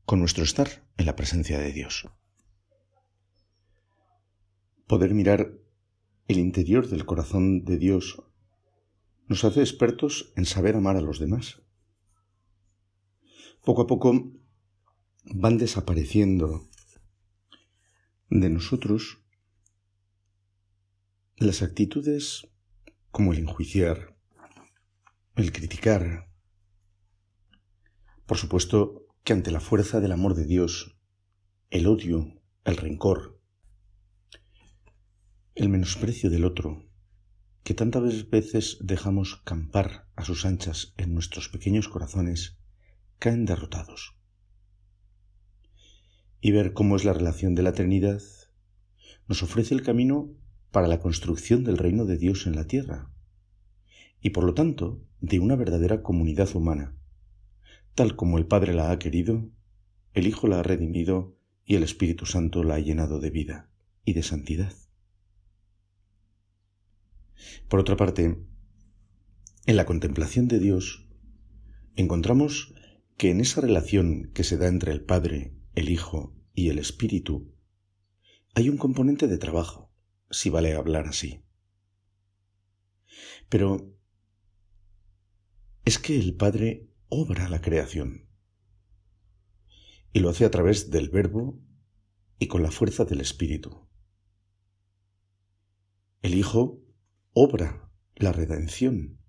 con 0.03 0.19
nuestro 0.19 0.43
estar 0.43 0.85
en 0.97 1.05
la 1.05 1.15
presencia 1.15 1.57
de 1.59 1.71
Dios. 1.71 2.05
Poder 4.85 5.13
mirar 5.13 5.53
el 6.27 6.37
interior 6.37 6.89
del 6.89 7.05
corazón 7.05 7.63
de 7.63 7.77
Dios 7.77 8.21
nos 9.27 9.45
hace 9.45 9.61
expertos 9.61 10.33
en 10.35 10.45
saber 10.45 10.75
amar 10.75 10.97
a 10.97 11.01
los 11.01 11.19
demás. 11.19 11.61
Poco 13.63 13.83
a 13.83 13.87
poco 13.87 14.33
van 15.23 15.57
desapareciendo 15.57 16.67
de 18.29 18.49
nosotros 18.49 19.21
las 21.37 21.61
actitudes 21.61 22.49
como 23.11 23.31
el 23.31 23.39
enjuiciar, 23.39 24.17
el 25.37 25.53
criticar, 25.53 26.34
por 28.25 28.37
supuesto 28.37 29.05
que 29.23 29.33
ante 29.33 29.51
la 29.51 29.59
fuerza 29.59 29.99
del 29.99 30.11
amor 30.11 30.35
de 30.35 30.45
Dios, 30.45 30.97
el 31.69 31.87
odio, 31.87 32.41
el 32.63 32.77
rencor, 32.77 33.39
el 35.55 35.69
menosprecio 35.69 36.29
del 36.29 36.45
otro, 36.45 36.87
que 37.63 37.73
tantas 37.73 38.29
veces 38.29 38.77
dejamos 38.81 39.37
campar 39.43 40.07
a 40.15 40.23
sus 40.25 40.45
anchas 40.45 40.93
en 40.97 41.13
nuestros 41.13 41.49
pequeños 41.49 41.87
corazones, 41.87 42.57
caen 43.19 43.45
derrotados. 43.45 44.15
Y 46.41 46.51
ver 46.51 46.73
cómo 46.73 46.95
es 46.95 47.05
la 47.05 47.13
relación 47.13 47.55
de 47.55 47.63
la 47.63 47.73
Trinidad 47.73 48.21
nos 49.27 49.41
ofrece 49.41 49.73
el 49.73 49.81
camino 49.81 50.29
para 50.71 50.87
la 50.87 50.99
construcción 50.99 51.63
del 51.63 51.77
reino 51.77 52.05
de 52.05 52.17
Dios 52.17 52.45
en 52.45 52.55
la 52.55 52.67
tierra, 52.67 53.09
y 54.21 54.31
por 54.31 54.43
lo 54.43 54.53
tanto 54.53 55.01
de 55.21 55.39
una 55.39 55.55
verdadera 55.55 56.03
comunidad 56.03 56.55
humana, 56.55 56.95
Tal 57.95 58.17
como 58.17 58.37
el 58.37 58.45
Padre 58.45 58.73
la 58.73 58.91
ha 58.91 58.99
querido, 58.99 59.49
el 60.13 60.27
Hijo 60.27 60.47
la 60.47 60.59
ha 60.59 60.63
redimido 60.63 61.37
y 61.63 61.75
el 61.75 61.83
Espíritu 61.83 62.25
Santo 62.25 62.63
la 62.63 62.75
ha 62.75 62.79
llenado 62.79 63.19
de 63.21 63.29
vida 63.29 63.71
y 64.03 64.13
de 64.13 64.21
santidad. 64.21 64.73
Por 67.69 67.79
otra 67.79 67.95
parte, 67.95 68.37
en 69.65 69.77
la 69.77 69.85
contemplación 69.85 70.49
de 70.49 70.59
Dios, 70.59 71.07
encontramos 71.95 72.75
que 73.17 73.31
en 73.31 73.39
esa 73.39 73.61
relación 73.61 74.29
que 74.33 74.43
se 74.43 74.57
da 74.57 74.67
entre 74.67 74.91
el 74.91 75.01
Padre, 75.01 75.55
el 75.73 75.89
Hijo 75.89 76.35
y 76.53 76.69
el 76.69 76.79
Espíritu, 76.79 77.53
hay 78.55 78.67
un 78.67 78.77
componente 78.77 79.27
de 79.27 79.37
trabajo, 79.37 79.89
si 80.29 80.49
vale 80.49 80.73
hablar 80.73 81.07
así. 81.07 81.43
Pero 83.47 83.95
es 85.85 85.97
que 85.97 86.19
el 86.19 86.35
Padre 86.35 86.89
obra 87.09 87.49
la 87.49 87.61
creación. 87.61 88.27
Y 90.13 90.19
lo 90.19 90.29
hace 90.29 90.45
a 90.45 90.51
través 90.51 90.89
del 90.89 91.09
verbo 91.09 91.59
y 92.39 92.47
con 92.47 92.63
la 92.63 92.71
fuerza 92.71 93.05
del 93.05 93.21
Espíritu. 93.21 93.87
El 96.21 96.35
Hijo 96.35 96.81
obra 97.33 97.91
la 98.15 98.31
redención 98.31 99.19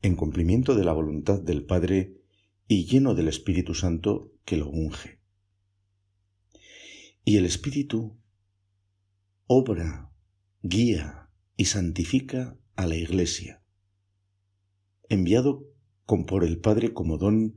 en 0.00 0.16
cumplimiento 0.16 0.74
de 0.74 0.84
la 0.84 0.92
voluntad 0.92 1.40
del 1.40 1.64
Padre 1.64 2.16
y 2.66 2.86
lleno 2.86 3.14
del 3.14 3.28
Espíritu 3.28 3.74
Santo 3.74 4.32
que 4.44 4.56
lo 4.56 4.68
unge. 4.68 5.20
Y 7.24 7.36
el 7.36 7.44
Espíritu 7.44 8.18
obra, 9.46 10.10
guía 10.62 11.28
y 11.56 11.66
santifica 11.66 12.56
a 12.74 12.86
la 12.86 12.96
Iglesia, 12.96 13.62
enviado 15.08 15.71
con 16.06 16.26
por 16.26 16.44
el 16.44 16.58
Padre 16.58 16.92
como 16.92 17.18
don 17.18 17.54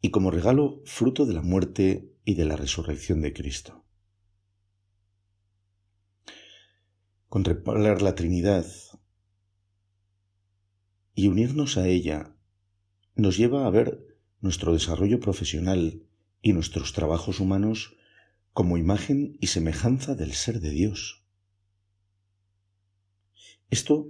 y 0.00 0.10
como 0.10 0.30
regalo 0.30 0.82
fruto 0.84 1.26
de 1.26 1.34
la 1.34 1.42
muerte 1.42 2.12
y 2.24 2.34
de 2.34 2.44
la 2.44 2.56
resurrección 2.56 3.20
de 3.20 3.32
Cristo. 3.32 3.84
Contemplar 7.28 8.02
la 8.02 8.14
Trinidad 8.14 8.66
y 11.14 11.28
unirnos 11.28 11.76
a 11.76 11.86
ella 11.86 12.34
nos 13.14 13.36
lleva 13.36 13.66
a 13.66 13.70
ver 13.70 14.06
nuestro 14.40 14.72
desarrollo 14.72 15.20
profesional 15.20 16.02
y 16.42 16.52
nuestros 16.52 16.92
trabajos 16.92 17.40
humanos 17.40 17.96
como 18.52 18.78
imagen 18.78 19.36
y 19.40 19.48
semejanza 19.48 20.14
del 20.14 20.32
ser 20.32 20.60
de 20.60 20.70
Dios. 20.70 21.24
Esto 23.68 24.08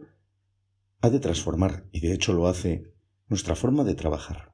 ha 1.03 1.11
de 1.11 1.21
transformar, 1.21 1.87
y 1.93 2.01
de 2.01 2.15
hecho 2.15 2.33
lo 2.33 2.47
hace, 2.47 2.93
nuestra 3.31 3.55
forma 3.55 3.85
de 3.85 3.95
trabajar, 3.95 4.53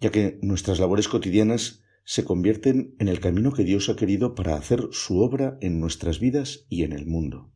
ya 0.00 0.10
que 0.10 0.38
nuestras 0.42 0.80
labores 0.80 1.08
cotidianas 1.08 1.82
se 2.04 2.24
convierten 2.24 2.96
en 2.98 3.08
el 3.08 3.20
camino 3.20 3.52
que 3.52 3.64
Dios 3.64 3.88
ha 3.88 3.96
querido 3.96 4.34
para 4.34 4.56
hacer 4.56 4.88
su 4.90 5.20
obra 5.20 5.56
en 5.60 5.78
nuestras 5.78 6.18
vidas 6.18 6.66
y 6.68 6.82
en 6.82 6.92
el 6.92 7.06
mundo, 7.06 7.52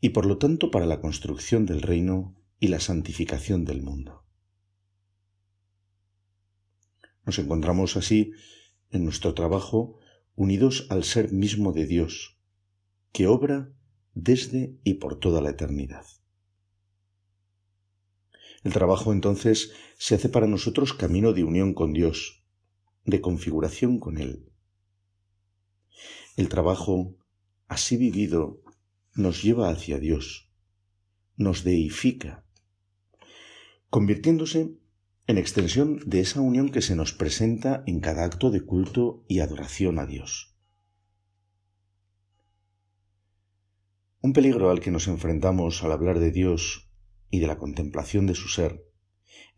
y 0.00 0.10
por 0.10 0.26
lo 0.26 0.36
tanto 0.36 0.70
para 0.70 0.86
la 0.86 1.00
construcción 1.00 1.64
del 1.66 1.80
reino 1.80 2.36
y 2.60 2.68
la 2.68 2.78
santificación 2.78 3.64
del 3.64 3.82
mundo. 3.82 4.24
Nos 7.24 7.38
encontramos 7.38 7.96
así 7.96 8.32
en 8.90 9.04
nuestro 9.04 9.34
trabajo 9.34 9.98
unidos 10.34 10.86
al 10.90 11.04
ser 11.04 11.32
mismo 11.32 11.72
de 11.72 11.86
Dios, 11.86 12.38
que 13.12 13.26
obra 13.26 13.72
desde 14.14 14.76
y 14.84 14.94
por 14.94 15.18
toda 15.18 15.40
la 15.40 15.50
eternidad. 15.50 16.04
El 18.66 18.72
trabajo 18.72 19.12
entonces 19.12 19.70
se 19.96 20.16
hace 20.16 20.28
para 20.28 20.48
nosotros 20.48 20.92
camino 20.92 21.32
de 21.32 21.44
unión 21.44 21.72
con 21.72 21.92
Dios, 21.92 22.42
de 23.04 23.20
configuración 23.20 24.00
con 24.00 24.18
Él. 24.18 24.50
El 26.36 26.48
trabajo, 26.48 27.14
así 27.68 27.96
vivido, 27.96 28.60
nos 29.14 29.44
lleva 29.44 29.70
hacia 29.70 30.00
Dios, 30.00 30.50
nos 31.36 31.62
deifica, 31.62 32.44
convirtiéndose 33.88 34.74
en 35.28 35.38
extensión 35.38 36.00
de 36.04 36.18
esa 36.18 36.40
unión 36.40 36.70
que 36.70 36.82
se 36.82 36.96
nos 36.96 37.12
presenta 37.12 37.84
en 37.86 38.00
cada 38.00 38.24
acto 38.24 38.50
de 38.50 38.62
culto 38.62 39.22
y 39.28 39.38
adoración 39.38 40.00
a 40.00 40.06
Dios. 40.06 40.56
Un 44.22 44.32
peligro 44.32 44.70
al 44.72 44.80
que 44.80 44.90
nos 44.90 45.06
enfrentamos 45.06 45.84
al 45.84 45.92
hablar 45.92 46.18
de 46.18 46.32
Dios 46.32 46.85
y 47.30 47.40
de 47.40 47.46
la 47.46 47.58
contemplación 47.58 48.26
de 48.26 48.34
su 48.34 48.48
ser 48.48 48.84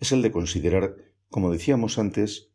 es 0.01 0.13
el 0.13 0.23
de 0.23 0.31
considerar, 0.31 0.97
como 1.29 1.51
decíamos 1.51 1.99
antes, 1.99 2.51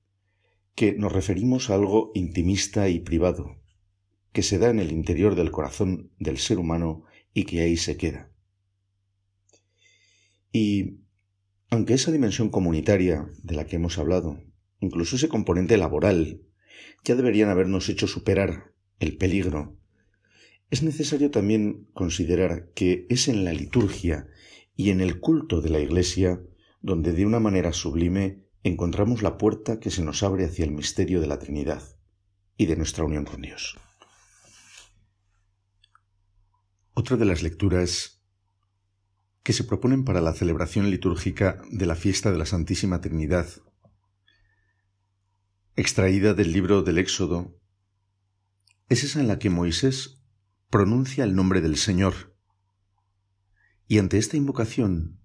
que 0.76 0.94
nos 0.94 1.12
referimos 1.12 1.70
a 1.70 1.76
algo 1.76 2.12
intimista 2.16 2.90
y 2.90 3.00
privado, 3.00 3.58
que 4.32 4.44
se 4.44 4.58
da 4.58 4.70
en 4.70 4.80
el 4.80 4.92
interior 4.92 5.36
del 5.36 5.52
corazón 5.52 6.12
del 6.20 6.38
ser 6.38 6.58
humano 6.58 7.04
y 7.34 7.44
que 7.44 7.62
ahí 7.62 7.78
se 7.78 7.98
queda. 7.98 8.32
Y 10.52 11.00
Aunque 11.70 11.96
esa 11.96 12.12
dimensión 12.12 12.50
comunitaria 12.50 13.28
de 13.42 13.56
la 13.56 13.66
que 13.66 13.78
hemos 13.78 13.98
hablado, 13.98 14.40
incluso 14.80 15.16
ese 15.16 15.28
componente 15.28 15.76
laboral, 15.76 16.44
ya 17.04 17.16
deberían 17.16 17.50
habernos 17.50 17.90
hecho 17.90 18.06
superar 18.06 18.74
el 19.00 19.18
peligro, 19.18 19.76
es 20.70 20.84
necesario 20.84 21.32
también 21.32 21.88
considerar 21.94 22.70
que 22.76 23.08
es 23.10 23.28
en 23.28 23.44
la 23.44 23.54
liturgia 23.54 24.28
y 24.76 24.90
en 24.90 25.02
el 25.02 25.20
culto 25.20 25.62
de 25.62 25.70
la 25.70 25.80
Iglesia 25.80 26.42
donde 26.82 27.14
de 27.14 27.26
una 27.26 27.40
manera 27.40 27.74
sublime 27.74 28.44
encontramos 28.64 29.22
la 29.22 29.38
puerta 29.38 29.80
que 29.80 29.92
se 29.92 30.04
nos 30.04 30.24
abre 30.24 30.46
hacia 30.46 30.66
el 30.66 30.72
misterio 30.72 31.22
de 31.22 31.28
la 31.28 31.40
Trinidad 31.40 31.84
y 32.58 32.66
de 32.66 32.76
nuestra 32.76 33.04
unión 33.04 33.26
con 33.26 33.42
Dios. 33.42 33.78
Otra 36.94 37.18
de 37.18 37.26
las 37.26 37.42
lecturas 37.42 38.24
que 39.44 39.54
se 39.54 39.64
proponen 39.64 40.06
para 40.06 40.22
la 40.22 40.34
celebración 40.34 40.90
litúrgica 40.90 41.62
de 41.70 41.86
la 41.86 41.96
fiesta 41.96 42.32
de 42.32 42.38
la 42.38 42.46
Santísima 42.46 43.02
Trinidad, 43.02 43.48
extraída 45.76 46.34
del 46.34 46.54
libro 46.54 46.82
del 46.84 46.98
Éxodo, 46.98 47.60
es 48.90 49.04
esa 49.04 49.20
en 49.20 49.28
la 49.28 49.40
que 49.40 49.50
Moisés 49.50 50.22
pronuncia 50.70 51.24
el 51.24 51.36
nombre 51.36 51.62
del 51.62 51.78
Señor. 51.78 52.33
Y 53.88 54.00
ante 54.00 54.18
esta 54.18 54.38
invocación 54.38 55.20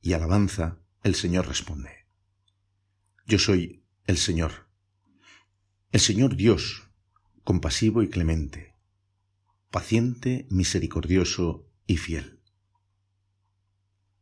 y 0.00 0.12
alabanza, 0.12 0.78
el 1.02 1.14
Señor 1.14 1.48
responde, 1.48 2.06
Yo 3.26 3.38
soy 3.38 3.84
el 4.06 4.18
Señor, 4.18 4.68
el 5.90 6.00
Señor 6.00 6.36
Dios, 6.36 6.88
compasivo 7.44 8.02
y 8.02 8.08
clemente, 8.08 8.74
paciente, 9.70 10.46
misericordioso 10.50 11.68
y 11.86 11.96
fiel. 11.96 12.40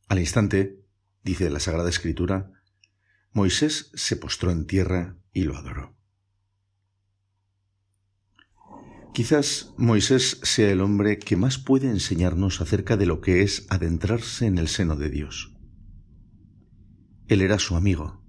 Al 0.09 0.19
instante, 0.19 0.81
dice 1.23 1.51
la 1.51 1.61
Sagrada 1.61 1.91
Escritura, 1.91 2.53
Moisés 3.33 3.91
se 3.95 4.17
postró 4.17 4.51
en 4.51 4.67
tierra 4.67 5.17
y 5.33 5.45
lo 5.45 5.57
adoró. 5.57 6.00
Quizás 9.13 9.75
Moisés 9.77 10.41
sea 10.43 10.71
el 10.71 10.81
hombre 10.81 11.19
que 11.19 11.37
más 11.37 11.59
puede 11.59 11.89
enseñarnos 11.89 12.61
acerca 12.61 12.97
de 12.97 13.07
lo 13.07 13.21
que 13.21 13.43
es 13.43 13.67
adentrarse 13.69 14.47
en 14.47 14.59
el 14.59 14.69
seno 14.69 14.97
de 14.97 15.11
Dios. 15.11 15.53
Él 17.27 17.43
era 17.43 17.59
su 17.59 17.77
amigo, 17.77 18.25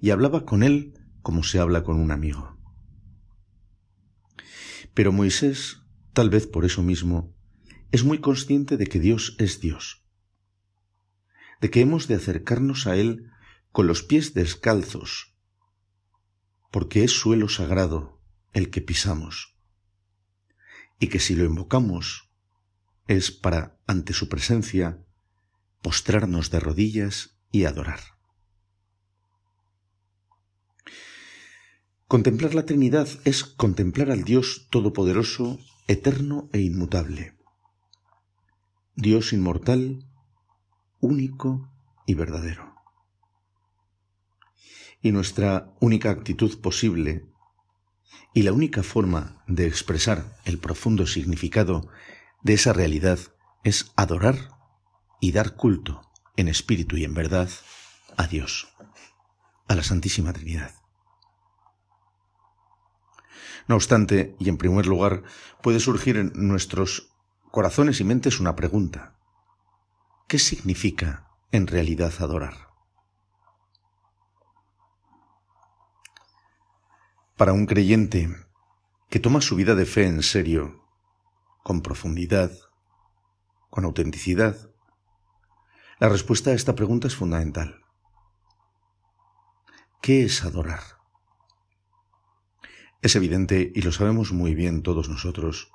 y 0.00 0.10
hablaba 0.10 0.44
con 0.44 0.62
él 0.62 0.94
como 1.22 1.42
se 1.42 1.58
habla 1.58 1.84
con 1.84 1.98
un 1.98 2.10
amigo. 2.10 2.58
Pero 4.94 5.12
Moisés, 5.12 5.82
tal 6.12 6.30
vez 6.30 6.46
por 6.46 6.64
eso 6.64 6.82
mismo, 6.82 7.34
es 7.92 8.04
muy 8.04 8.18
consciente 8.18 8.76
de 8.76 8.86
que 8.86 9.00
Dios 9.00 9.36
es 9.38 9.60
Dios, 9.60 10.04
de 11.60 11.70
que 11.70 11.80
hemos 11.80 12.08
de 12.08 12.14
acercarnos 12.14 12.86
a 12.86 12.96
Él 12.96 13.30
con 13.72 13.86
los 13.86 14.02
pies 14.02 14.34
descalzos, 14.34 15.34
porque 16.70 17.04
es 17.04 17.12
suelo 17.12 17.48
sagrado 17.48 18.22
el 18.52 18.70
que 18.70 18.80
pisamos, 18.80 19.59
y 21.00 21.08
que 21.08 21.18
si 21.18 21.34
lo 21.34 21.44
invocamos 21.44 22.30
es 23.08 23.32
para, 23.32 23.80
ante 23.88 24.12
su 24.12 24.28
presencia, 24.28 25.02
postrarnos 25.82 26.50
de 26.50 26.60
rodillas 26.60 27.40
y 27.50 27.64
adorar. 27.64 28.00
Contemplar 32.06 32.54
la 32.54 32.66
Trinidad 32.66 33.08
es 33.24 33.44
contemplar 33.44 34.10
al 34.10 34.24
Dios 34.24 34.68
Todopoderoso, 34.70 35.58
eterno 35.88 36.50
e 36.52 36.60
inmutable. 36.60 37.34
Dios 38.94 39.32
inmortal, 39.32 40.04
único 41.00 41.72
y 42.06 42.14
verdadero. 42.14 42.74
Y 45.00 45.12
nuestra 45.12 45.72
única 45.80 46.10
actitud 46.10 46.60
posible 46.60 47.29
y 48.32 48.42
la 48.42 48.52
única 48.52 48.82
forma 48.82 49.42
de 49.46 49.66
expresar 49.66 50.36
el 50.44 50.58
profundo 50.58 51.06
significado 51.06 51.88
de 52.42 52.54
esa 52.54 52.72
realidad 52.72 53.18
es 53.64 53.92
adorar 53.96 54.50
y 55.20 55.32
dar 55.32 55.56
culto 55.56 56.02
en 56.36 56.48
espíritu 56.48 56.96
y 56.96 57.04
en 57.04 57.14
verdad 57.14 57.50
a 58.16 58.26
Dios, 58.26 58.68
a 59.68 59.74
la 59.74 59.82
Santísima 59.82 60.32
Trinidad. 60.32 60.74
No 63.68 63.76
obstante, 63.76 64.34
y 64.38 64.48
en 64.48 64.56
primer 64.56 64.86
lugar, 64.86 65.22
puede 65.62 65.80
surgir 65.80 66.16
en 66.16 66.32
nuestros 66.34 67.12
corazones 67.50 68.00
y 68.00 68.04
mentes 68.04 68.40
una 68.40 68.56
pregunta. 68.56 69.16
¿Qué 70.28 70.38
significa 70.38 71.28
en 71.52 71.66
realidad 71.66 72.12
adorar? 72.20 72.69
Para 77.40 77.54
un 77.54 77.64
creyente 77.64 78.28
que 79.08 79.18
toma 79.18 79.40
su 79.40 79.56
vida 79.56 79.74
de 79.74 79.86
fe 79.86 80.06
en 80.06 80.22
serio, 80.22 80.84
con 81.62 81.80
profundidad, 81.80 82.52
con 83.70 83.86
autenticidad, 83.86 84.70
la 86.00 86.10
respuesta 86.10 86.50
a 86.50 86.52
esta 86.52 86.74
pregunta 86.74 87.06
es 87.06 87.16
fundamental. 87.16 87.82
¿Qué 90.02 90.22
es 90.22 90.44
adorar? 90.44 90.82
Es 93.00 93.16
evidente, 93.16 93.72
y 93.74 93.80
lo 93.80 93.92
sabemos 93.92 94.32
muy 94.32 94.54
bien 94.54 94.82
todos 94.82 95.08
nosotros, 95.08 95.72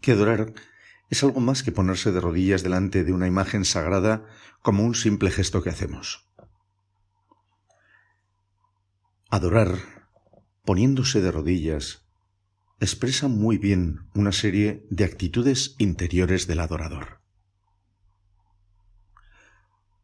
que 0.00 0.12
adorar 0.12 0.52
es 1.10 1.24
algo 1.24 1.40
más 1.40 1.64
que 1.64 1.72
ponerse 1.72 2.12
de 2.12 2.20
rodillas 2.20 2.62
delante 2.62 3.02
de 3.02 3.12
una 3.12 3.26
imagen 3.26 3.64
sagrada 3.64 4.24
como 4.62 4.84
un 4.84 4.94
simple 4.94 5.32
gesto 5.32 5.64
que 5.64 5.70
hacemos. 5.70 6.28
Adorar, 9.28 9.80
poniéndose 10.64 11.20
de 11.20 11.32
rodillas, 11.32 12.06
expresa 12.78 13.26
muy 13.26 13.58
bien 13.58 14.08
una 14.14 14.30
serie 14.30 14.86
de 14.88 15.02
actitudes 15.02 15.74
interiores 15.78 16.46
del 16.46 16.60
adorador. 16.60 17.20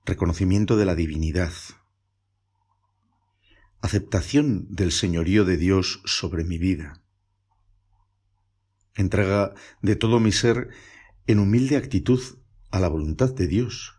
Reconocimiento 0.04 0.76
de 0.76 0.86
la 0.86 0.96
divinidad, 0.96 1.52
aceptación 3.80 4.66
del 4.68 4.90
señorío 4.90 5.44
de 5.44 5.56
Dios 5.56 6.02
sobre 6.04 6.42
mi 6.42 6.58
vida, 6.58 7.00
entrega 8.96 9.54
de 9.82 9.94
todo 9.94 10.18
mi 10.18 10.32
ser 10.32 10.70
en 11.28 11.38
humilde 11.38 11.76
actitud 11.76 12.20
a 12.72 12.80
la 12.80 12.88
voluntad 12.88 13.32
de 13.32 13.46
Dios, 13.46 13.94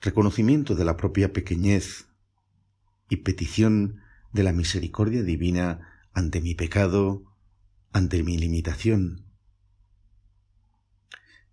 reconocimiento 0.00 0.76
de 0.76 0.84
la 0.84 0.96
propia 0.96 1.32
pequeñez 1.32 2.09
y 3.10 3.16
petición 3.16 4.00
de 4.32 4.44
la 4.44 4.52
misericordia 4.52 5.22
divina 5.22 6.06
ante 6.14 6.40
mi 6.40 6.54
pecado, 6.54 7.24
ante 7.92 8.22
mi 8.22 8.38
limitación, 8.38 9.26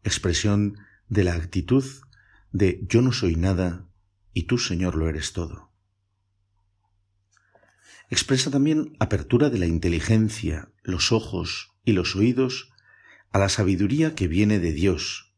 expresión 0.03 0.77
de 1.09 1.23
la 1.23 1.33
actitud 1.33 1.83
de 2.51 2.85
yo 2.87 3.01
no 3.01 3.11
soy 3.11 3.35
nada 3.35 3.89
y 4.33 4.43
tú 4.43 4.57
Señor 4.57 4.95
lo 4.95 5.09
eres 5.09 5.33
todo. 5.33 5.71
Expresa 8.09 8.51
también 8.51 8.95
apertura 8.99 9.49
de 9.49 9.57
la 9.57 9.65
inteligencia, 9.65 10.71
los 10.83 11.11
ojos 11.11 11.73
y 11.83 11.91
los 11.91 12.15
oídos 12.15 12.71
a 13.31 13.39
la 13.39 13.49
sabiduría 13.49 14.15
que 14.15 14.27
viene 14.27 14.59
de 14.59 14.71
Dios, 14.71 15.33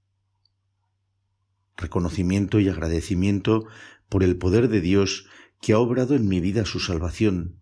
reconocimiento 1.77 2.59
y 2.59 2.69
agradecimiento 2.69 3.65
por 4.09 4.23
el 4.23 4.37
poder 4.37 4.67
de 4.67 4.81
Dios 4.81 5.27
que 5.61 5.73
ha 5.73 5.79
obrado 5.79 6.15
en 6.15 6.27
mi 6.27 6.39
vida 6.39 6.65
su 6.65 6.79
salvación, 6.79 7.61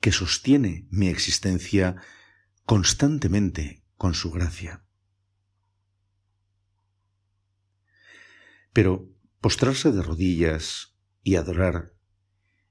que 0.00 0.12
sostiene 0.12 0.86
mi 0.90 1.08
existencia 1.08 1.96
constantemente 2.64 3.84
con 3.96 4.14
su 4.14 4.30
gracia. 4.30 4.84
Pero 8.72 9.08
postrarse 9.40 9.92
de 9.92 10.02
rodillas 10.02 10.96
y 11.22 11.36
adorar 11.36 11.94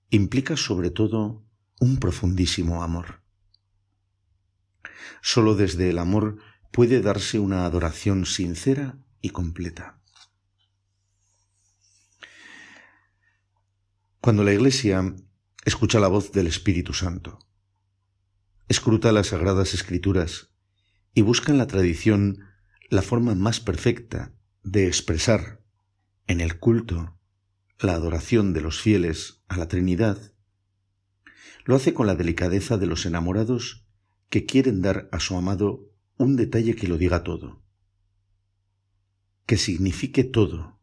implica 0.10 0.58
sobre 0.58 0.90
todo 0.90 1.46
un 1.80 1.98
profundísimo 1.98 2.84
amor. 2.84 3.24
Solo 5.22 5.56
desde 5.56 5.90
el 5.90 6.00
amor 6.00 6.38
puede 6.72 7.02
darse 7.02 7.40
una 7.40 7.66
adoración 7.66 8.26
sincera 8.26 8.98
y 9.22 9.30
completa. 9.30 10.01
Cuando 14.22 14.44
la 14.44 14.54
Iglesia 14.54 15.16
escucha 15.66 16.00
la 16.00 16.08
voz 16.08 16.32
del 16.32 16.46
Espíritu 16.46 16.94
Santo, 16.94 17.40
escruta 18.68 19.12
las 19.12 19.30
sagradas 19.30 19.74
escrituras 19.74 20.52
y 21.16 21.24
busca 21.24 21.52
en 21.52 21.58
la 21.58 21.66
tradición 21.66 22.46
la 22.92 23.02
forma 23.02 23.34
más 23.34 23.60
perfecta 23.60 24.32
de 24.62 24.86
expresar 24.86 25.64
en 26.28 26.40
el 26.40 26.60
culto 26.60 27.18
la 27.80 27.94
adoración 27.94 28.54
de 28.54 28.62
los 28.62 28.80
fieles 28.80 29.42
a 29.48 29.58
la 29.58 29.68
Trinidad, 29.68 30.36
lo 31.66 31.76
hace 31.76 31.96
con 31.96 32.06
la 32.06 32.14
delicadeza 32.14 32.78
de 32.78 32.86
los 32.86 33.08
enamorados 33.08 33.88
que 34.30 34.46
quieren 34.46 34.84
dar 34.84 35.10
a 35.12 35.20
su 35.20 35.36
amado 35.36 35.90
un 36.18 36.36
detalle 36.36 36.76
que 36.76 36.88
lo 36.88 37.00
diga 37.00 37.24
todo, 37.24 37.64
que 39.48 39.58
signifique 39.58 40.24
todo, 40.24 40.80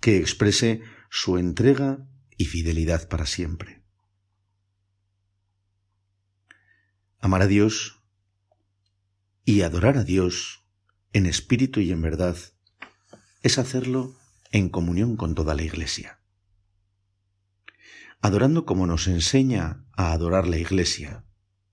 que 0.00 0.18
exprese 0.18 0.82
su 1.18 1.38
entrega 1.38 2.06
y 2.36 2.44
fidelidad 2.44 3.08
para 3.08 3.24
siempre. 3.24 3.82
Amar 7.20 7.40
a 7.40 7.46
Dios 7.46 8.02
y 9.46 9.62
adorar 9.62 9.96
a 9.96 10.04
Dios 10.04 10.62
en 11.14 11.24
espíritu 11.24 11.80
y 11.80 11.90
en 11.90 12.02
verdad 12.02 12.36
es 13.40 13.56
hacerlo 13.56 14.14
en 14.52 14.68
comunión 14.68 15.16
con 15.16 15.34
toda 15.34 15.54
la 15.54 15.62
Iglesia. 15.62 16.20
Adorando 18.20 18.66
como 18.66 18.86
nos 18.86 19.08
enseña 19.08 19.86
a 19.96 20.12
adorar 20.12 20.46
la 20.46 20.58
Iglesia, 20.58 21.24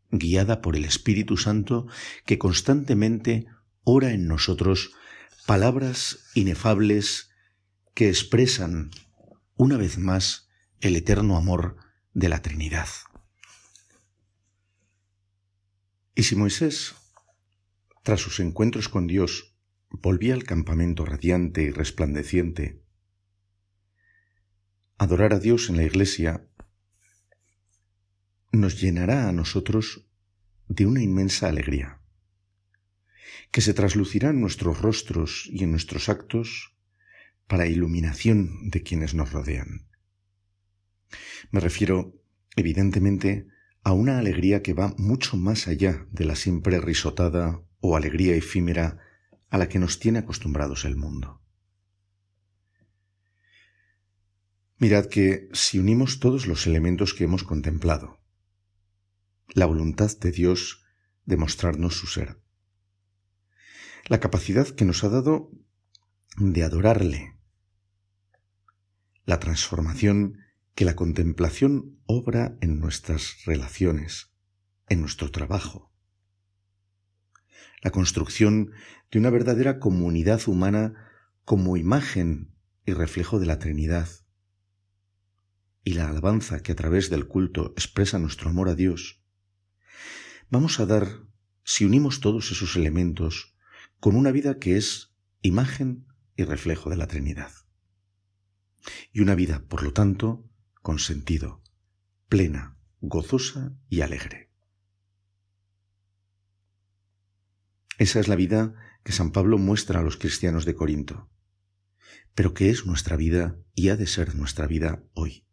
guiada 0.10 0.62
por 0.62 0.78
el 0.78 0.86
Espíritu 0.86 1.36
Santo 1.36 1.86
que 2.26 2.38
constantemente 2.38 3.48
ora 3.84 4.14
en 4.14 4.26
nosotros 4.26 4.94
palabras 5.46 6.30
inefables 6.34 7.30
que 7.94 8.08
expresan 8.08 8.90
una 9.56 9.78
vez 9.78 9.98
más 9.98 10.50
el 10.82 10.96
eterno 10.96 11.38
amor 11.38 11.78
de 12.14 12.30
la 12.30 12.42
Trinidad. 12.42 12.88
Y 16.16 16.24
si 16.24 16.36
Moisés, 16.36 16.96
tras 18.04 18.20
sus 18.20 18.40
encuentros 18.40 18.90
con 18.90 19.08
Dios, 19.08 19.56
volvía 19.90 20.34
al 20.34 20.44
campamento 20.44 21.06
radiante 21.06 21.64
y 21.64 21.72
resplandeciente, 21.72 22.84
adorar 24.98 25.34
a 25.34 25.40
Dios 25.40 25.70
en 25.70 25.78
la 25.78 25.84
iglesia 25.84 26.48
nos 28.52 28.80
llenará 28.80 29.28
a 29.28 29.32
nosotros 29.32 30.08
de 30.68 30.86
una 30.86 31.02
inmensa 31.02 31.48
alegría, 31.48 32.02
que 33.52 33.62
se 33.62 33.74
traslucirá 33.74 34.30
en 34.30 34.42
nuestros 34.42 34.82
rostros 34.82 35.48
y 35.52 35.64
en 35.64 35.72
nuestros 35.72 36.10
actos 36.10 36.73
para 37.48 37.68
iluminación 37.68 38.70
de 38.70 38.84
quienes 38.84 39.14
nos 39.14 39.32
rodean. 39.32 39.88
Me 41.52 41.60
refiero, 41.60 42.16
evidentemente, 42.56 43.48
a 43.84 43.92
una 43.92 44.18
alegría 44.18 44.64
que 44.64 44.74
va 44.74 44.94
mucho 44.98 45.38
más 45.38 45.68
allá 45.68 46.08
de 46.12 46.26
la 46.26 46.36
siempre 46.36 46.80
risotada 46.80 47.62
o 47.80 47.98
alegría 47.98 48.36
efímera 48.36 49.00
a 49.50 49.58
la 49.58 49.68
que 49.68 49.78
nos 49.78 50.00
tiene 50.00 50.20
acostumbrados 50.20 50.86
el 50.86 50.96
mundo. 50.96 51.42
Mirad 54.78 55.06
que 55.06 55.50
si 55.54 55.80
unimos 55.80 56.20
todos 56.20 56.48
los 56.48 56.66
elementos 56.66 57.14
que 57.14 57.26
hemos 57.26 57.44
contemplado, 57.44 58.20
la 59.50 59.66
voluntad 59.66 60.12
de 60.20 60.32
Dios 60.32 60.86
de 61.26 61.38
mostrarnos 61.38 61.98
su 61.98 62.08
ser, 62.08 62.42
la 64.08 64.20
capacidad 64.20 64.68
que 64.68 64.86
nos 64.86 65.04
ha 65.04 65.10
dado 65.10 65.52
de 66.38 66.64
adorarle, 66.64 67.36
la 69.26 69.40
transformación 69.40 70.40
que 70.76 70.86
la 70.86 70.96
contemplación 70.96 72.00
obra 72.06 72.58
en 72.62 72.80
nuestras 72.80 73.38
relaciones, 73.46 74.32
en 74.90 75.02
nuestro 75.02 75.32
trabajo. 75.32 75.92
La 77.82 77.92
construcción 77.92 78.72
de 79.12 79.20
una 79.20 79.30
verdadera 79.30 79.80
comunidad 79.80 80.42
humana 80.48 80.96
como 81.46 81.78
imagen 81.78 82.56
y 82.86 82.94
reflejo 82.94 83.40
de 83.40 83.46
la 83.46 83.60
Trinidad. 83.60 84.10
Y 85.84 85.94
la 85.94 86.10
alabanza 86.10 86.64
que 86.64 86.72
a 86.72 86.76
través 86.76 87.10
del 87.10 87.28
culto 87.28 87.74
expresa 87.78 88.18
nuestro 88.18 88.50
amor 88.50 88.70
a 88.70 88.76
Dios. 88.76 89.22
Vamos 90.50 90.80
a 90.80 90.86
dar, 90.86 91.08
si 91.64 91.86
unimos 91.86 92.22
todos 92.22 92.52
esos 92.52 92.76
elementos, 92.76 93.56
con 94.00 94.16
una 94.16 94.32
vida 94.32 94.60
que 94.60 94.78
es 94.78 95.14
imagen 95.42 96.08
y 96.36 96.44
reflejo 96.44 96.90
de 96.90 96.98
la 96.98 97.08
Trinidad. 97.08 97.52
Y 99.12 99.22
una 99.22 99.36
vida, 99.36 99.64
por 99.68 99.84
lo 99.84 99.94
tanto, 99.94 100.50
con 100.82 101.00
sentido, 101.00 101.62
plena, 102.28 102.78
gozosa 103.02 103.74
y 103.90 104.02
alegre. 104.02 104.50
Esa 107.98 108.20
es 108.20 108.28
la 108.28 108.36
vida 108.36 108.74
que 109.04 109.12
San 109.12 109.32
Pablo 109.32 109.58
muestra 109.58 110.00
a 110.00 110.04
los 110.04 110.18
cristianos 110.18 110.66
de 110.66 110.76
Corinto, 110.76 111.30
pero 112.34 112.54
que 112.54 112.70
es 112.70 112.86
nuestra 112.86 113.16
vida 113.16 113.58
y 113.76 113.90
ha 113.90 113.96
de 113.96 114.08
ser 114.08 114.36
nuestra 114.36 114.68
vida 114.68 115.04
hoy. 115.14 115.46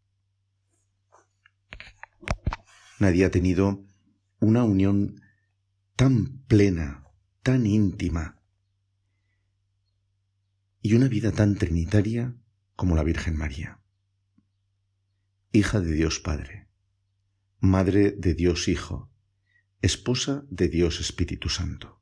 Nadie 2.99 3.25
ha 3.25 3.31
tenido 3.31 3.85
una 4.39 4.63
unión 4.63 5.21
tan 5.95 6.43
plena, 6.47 7.05
tan 7.43 7.65
íntima 7.65 8.40
y 10.81 10.95
una 10.95 11.07
vida 11.07 11.31
tan 11.31 11.55
trinitaria 11.55 12.35
como 12.75 12.95
la 12.95 13.03
Virgen 13.03 13.37
María 13.37 13.81
hija 15.53 15.81
de 15.81 15.91
Dios 15.91 16.19
Padre, 16.19 16.67
madre 17.59 18.11
de 18.11 18.33
Dios 18.33 18.69
Hijo, 18.69 19.11
esposa 19.81 20.45
de 20.49 20.69
Dios 20.69 21.01
Espíritu 21.01 21.49
Santo. 21.49 22.01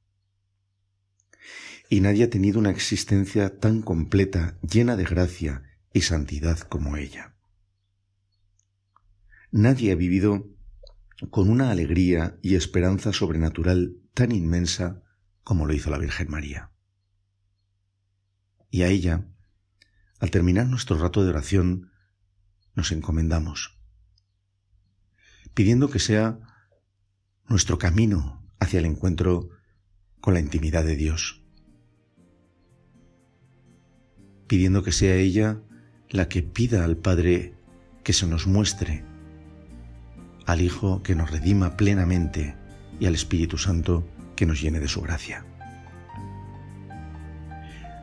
Y 1.90 2.02
nadie 2.02 2.26
ha 2.26 2.30
tenido 2.30 2.60
una 2.60 2.70
existencia 2.70 3.58
tan 3.58 3.82
completa, 3.82 4.60
llena 4.62 4.96
de 4.96 5.04
gracia 5.04 5.64
y 5.94 6.02
santidad 6.02 6.60
como 6.60 6.96
ella. 6.96 7.36
Nadie 9.52 9.94
ha 9.94 9.96
vivido 9.96 10.48
con 11.32 11.50
una 11.50 11.72
alegría 11.72 12.38
y 12.44 12.54
esperanza 12.54 13.14
sobrenatural 13.14 13.98
tan 14.14 14.32
inmensa 14.32 15.02
como 15.44 15.66
lo 15.66 15.74
hizo 15.74 15.90
la 15.90 15.98
Virgen 15.98 16.30
María. 16.30 16.72
Y 18.70 18.84
a 18.84 18.88
ella, 18.88 19.26
al 20.20 20.32
terminar 20.32 20.68
nuestro 20.68 20.98
rato 20.98 21.24
de 21.24 21.30
oración, 21.30 21.92
nos 22.76 22.92
encomendamos, 22.92 23.80
pidiendo 25.54 25.90
que 25.90 26.00
sea 26.00 26.40
nuestro 27.48 27.78
camino 27.78 28.48
hacia 28.60 28.80
el 28.80 28.86
encuentro 28.86 29.50
con 30.22 30.34
la 30.34 30.40
intimidad 30.40 30.84
de 30.84 30.96
Dios, 30.96 31.44
pidiendo 34.48 34.84
que 34.84 34.92
sea 34.92 35.16
ella 35.16 35.62
la 36.10 36.28
que 36.28 36.44
pida 36.44 36.84
al 36.84 36.98
Padre 36.98 37.54
que 38.04 38.14
se 38.14 38.28
nos 38.28 38.48
muestre, 38.48 39.04
al 40.46 40.62
Hijo 40.62 41.04
que 41.04 41.16
nos 41.16 41.32
redima 41.32 41.78
plenamente 41.78 42.56
y 43.00 43.06
al 43.06 43.16
Espíritu 43.16 43.58
Santo 43.58 44.08
que 44.36 44.46
nos 44.46 44.62
llene 44.62 44.80
de 44.80 44.88
su 44.88 45.02
gracia. 45.02 45.46